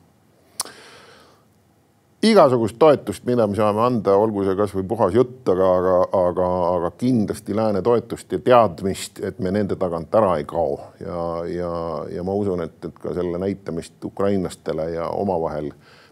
Igasugust 2.23 2.77
toetust, 2.79 3.23
mida 3.25 3.47
me 3.49 3.57
saame 3.57 3.81
anda, 3.81 4.13
olgu 4.19 4.43
see 4.45 4.55
kasvõi 4.57 4.84
puhas 4.88 5.15
jutt, 5.15 5.41
aga, 5.49 5.69
aga, 5.77 5.95
aga, 6.19 6.49
aga 6.75 6.91
kindlasti 6.99 7.55
lääne 7.57 7.81
toetust 7.86 8.36
ja 8.36 8.39
teadmist, 8.45 9.23
et 9.25 9.39
me 9.41 9.53
nende 9.53 9.77
tagant 9.81 10.13
ära 10.19 10.36
ei 10.38 10.45
kao 10.49 10.77
ja, 11.01 11.23
ja, 11.49 11.71
ja 12.17 12.25
ma 12.27 12.36
usun, 12.38 12.62
et, 12.65 12.77
et 12.86 12.99
ka 13.01 13.15
selle 13.17 13.41
näitamist 13.41 14.05
ukrainlastele 14.05 14.91
ja 14.93 15.10
omavahel 15.10 15.71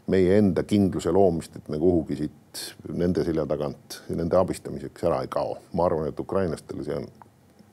meie 0.10 0.40
enda 0.42 0.64
kindluse 0.66 1.14
loomist, 1.14 1.60
et 1.60 1.70
me 1.70 1.78
kuhugi 1.78 2.18
siit 2.24 2.64
nende 2.98 3.24
selja 3.28 3.46
tagant, 3.50 4.02
nende 4.10 4.40
abistamiseks 4.40 5.06
ära 5.06 5.22
ei 5.22 5.30
kao. 5.30 5.60
ma 5.78 5.86
arvan, 5.86 6.10
et 6.10 6.20
ukrainlastele 6.20 6.88
see 6.88 6.98
on, 6.98 7.06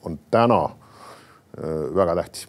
on 0.04 0.20
täna 0.30 0.60
äh, 0.66 1.88
väga 1.96 2.20
tähtis 2.20 2.48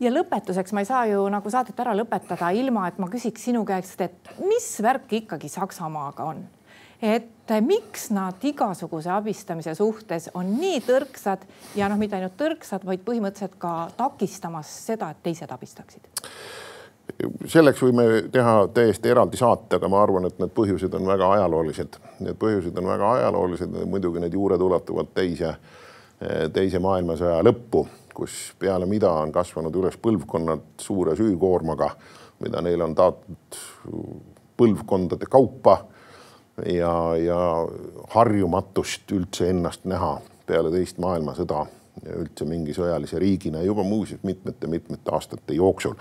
ja 0.00 0.12
lõpetuseks 0.12 0.74
ma 0.74 0.82
ei 0.82 0.88
saa 0.88 1.06
ju 1.10 1.22
nagu 1.32 1.50
saadet 1.52 1.78
ära 1.80 1.94
lõpetada, 1.96 2.50
ilma 2.56 2.86
et 2.90 2.98
ma 3.02 3.08
küsiks 3.12 3.48
sinu 3.48 3.64
käest, 3.68 4.00
et 4.04 4.36
mis 4.44 4.68
värk 4.82 5.16
ikkagi 5.22 5.50
Saksamaaga 5.52 6.30
on? 6.34 6.44
et 6.96 7.52
miks 7.60 8.06
nad 8.16 8.40
igasuguse 8.48 9.10
abistamise 9.12 9.74
suhtes 9.76 10.30
on 10.34 10.54
nii 10.56 10.78
tõrksad 10.86 11.42
ja 11.76 11.90
noh, 11.92 11.98
mitte 12.00 12.16
ainult 12.16 12.38
tõrksad, 12.40 12.86
vaid 12.88 13.02
põhimõtteliselt 13.04 13.58
ka 13.60 13.90
takistamas 13.98 14.70
seda, 14.86 15.10
et 15.12 15.20
teised 15.22 15.52
abistaksid? 15.52 16.08
selleks 17.46 17.82
võime 17.84 18.06
teha 18.32 18.54
täiesti 18.74 19.12
eraldi 19.12 19.38
saate, 19.38 19.76
aga 19.76 19.88
ma 19.92 20.00
arvan, 20.02 20.24
et 20.26 20.40
need 20.40 20.50
põhjused 20.56 20.96
on 20.98 21.06
väga 21.06 21.28
ajaloolised. 21.36 22.00
Need 22.24 22.40
põhjused 22.40 22.80
on 22.80 22.88
väga 22.90 23.12
ajaloolised, 23.20 23.76
muidugi 23.92 24.24
need 24.24 24.34
juured 24.34 24.60
ulatuvad 24.60 25.12
teise, 25.14 25.52
teise 26.52 26.80
maailmasõja 26.82 27.38
lõppu 27.46 27.84
kus 28.16 28.54
peale 28.58 28.86
mida 28.88 29.10
on 29.12 29.32
kasvanud 29.32 29.74
üles 29.76 29.98
põlvkonnad 30.00 30.80
suure 30.80 31.16
süükoormaga, 31.18 31.90
mida 32.40 32.62
neile 32.64 32.86
on 32.86 32.94
taotud 32.96 33.58
põlvkondade 34.56 35.28
kaupa 35.28 35.82
ja, 36.64 36.92
ja 37.20 37.40
harjumatust 38.14 39.12
üldse 39.12 39.50
ennast 39.52 39.84
näha 39.84 40.16
peale 40.48 40.72
teist 40.72 41.00
maailmasõda 41.02 41.66
üldse 42.16 42.44
mingi 42.48 42.74
sõjalise 42.76 43.20
riigina 43.20 43.62
juba 43.64 43.84
muuseas 43.84 44.22
mitmete-mitmete 44.24 45.12
aastate 45.12 45.56
jooksul. 45.56 45.96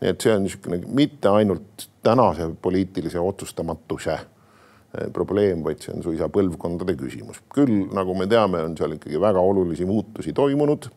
nii 0.00 0.12
et 0.12 0.20
see 0.20 0.32
on 0.32 0.44
niisugune 0.44 0.80
mitte 0.96 1.28
ainult 1.28 1.88
tänase 2.02 2.48
poliitilise 2.62 3.20
otsustamatuse 3.20 4.12
eh, 4.14 5.08
probleem, 5.12 5.64
vaid 5.64 5.80
see 5.84 5.92
on 5.96 6.04
suisa 6.04 6.28
põlvkondade 6.28 6.96
küsimus. 6.96 7.40
küll 7.54 7.88
nagu 7.92 8.14
me 8.14 8.28
teame, 8.28 8.64
on 8.64 8.76
seal 8.76 8.96
ikkagi 8.96 9.20
väga 9.20 9.40
olulisi 9.40 9.88
muutusi 9.88 10.32
toimunud 10.32 10.90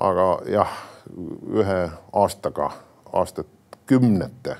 aga 0.00 0.26
jah, 0.50 0.72
ühe 1.54 1.78
aastaga, 2.12 2.70
aastakümnete 3.12 4.56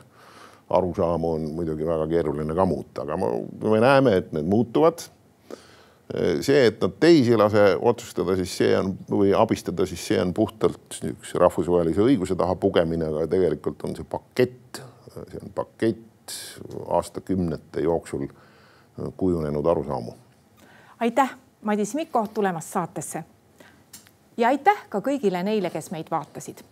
arusaamu 0.71 1.33
on 1.33 1.51
muidugi 1.55 1.87
väga 1.87 2.07
keeruline 2.11 2.55
ka 2.55 2.67
muuta, 2.67 3.05
aga 3.05 3.19
me 3.71 3.81
näeme, 3.81 4.17
et 4.17 4.33
need 4.33 4.49
muutuvad. 4.51 5.05
see, 6.41 6.67
et 6.67 6.81
nad 6.81 6.93
teisi 7.03 7.33
ei 7.35 7.39
lase 7.39 7.63
otsustada, 7.83 8.37
siis 8.39 8.53
see 8.59 8.75
on 8.79 8.93
või 9.11 9.33
abistada, 9.35 9.87
siis 9.91 10.05
see 10.07 10.21
on 10.23 10.31
puhtalt 10.35 11.01
üks 11.03 11.35
rahvusvahelise 11.35 12.05
õiguse 12.05 12.37
taha 12.39 12.55
pugemine, 12.63 13.09
aga 13.11 13.27
tegelikult 13.31 13.83
on 13.89 13.97
see 13.99 14.07
pakett, 14.07 14.83
see 15.17 15.41
on 15.43 15.51
pakett 15.55 16.37
aastakümnete 16.95 17.83
jooksul 17.83 18.29
kujunenud 19.17 19.67
arusaamu. 19.67 20.15
aitäh, 21.01 21.35
Madis 21.63 21.95
Mikko 21.95 22.27
tulemast 22.35 22.71
saatesse 22.73 23.25
ja 24.37 24.49
aitäh 24.49 24.87
ka 24.89 25.01
kõigile 25.01 25.43
neile, 25.43 25.71
kes 25.71 25.91
meid 25.91 26.11
vaatasid. 26.11 26.63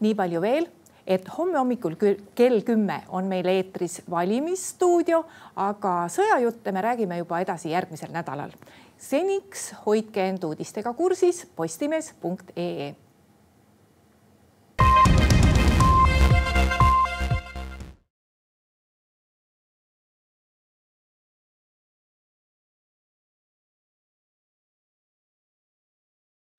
nii 0.00 0.14
palju 0.14 0.40
veel, 0.40 0.66
et 1.06 1.28
homme 1.38 1.58
hommikul 1.58 1.96
kell 2.34 2.62
kümme 2.64 3.02
on 3.08 3.28
meil 3.28 3.46
eetris 3.46 4.00
valimisstuudio, 4.10 5.24
aga 5.56 6.06
sõjajutte 6.08 6.72
me 6.72 6.82
räägime 6.82 7.18
juba 7.18 7.40
edasi 7.40 7.70
järgmisel 7.70 8.12
nädalal. 8.12 8.50
seniks 8.98 9.74
hoidke 9.86 10.28
end 10.28 10.44
uudistega 10.44 10.92
kursis 10.92 11.46
postimees.ee 11.56 12.94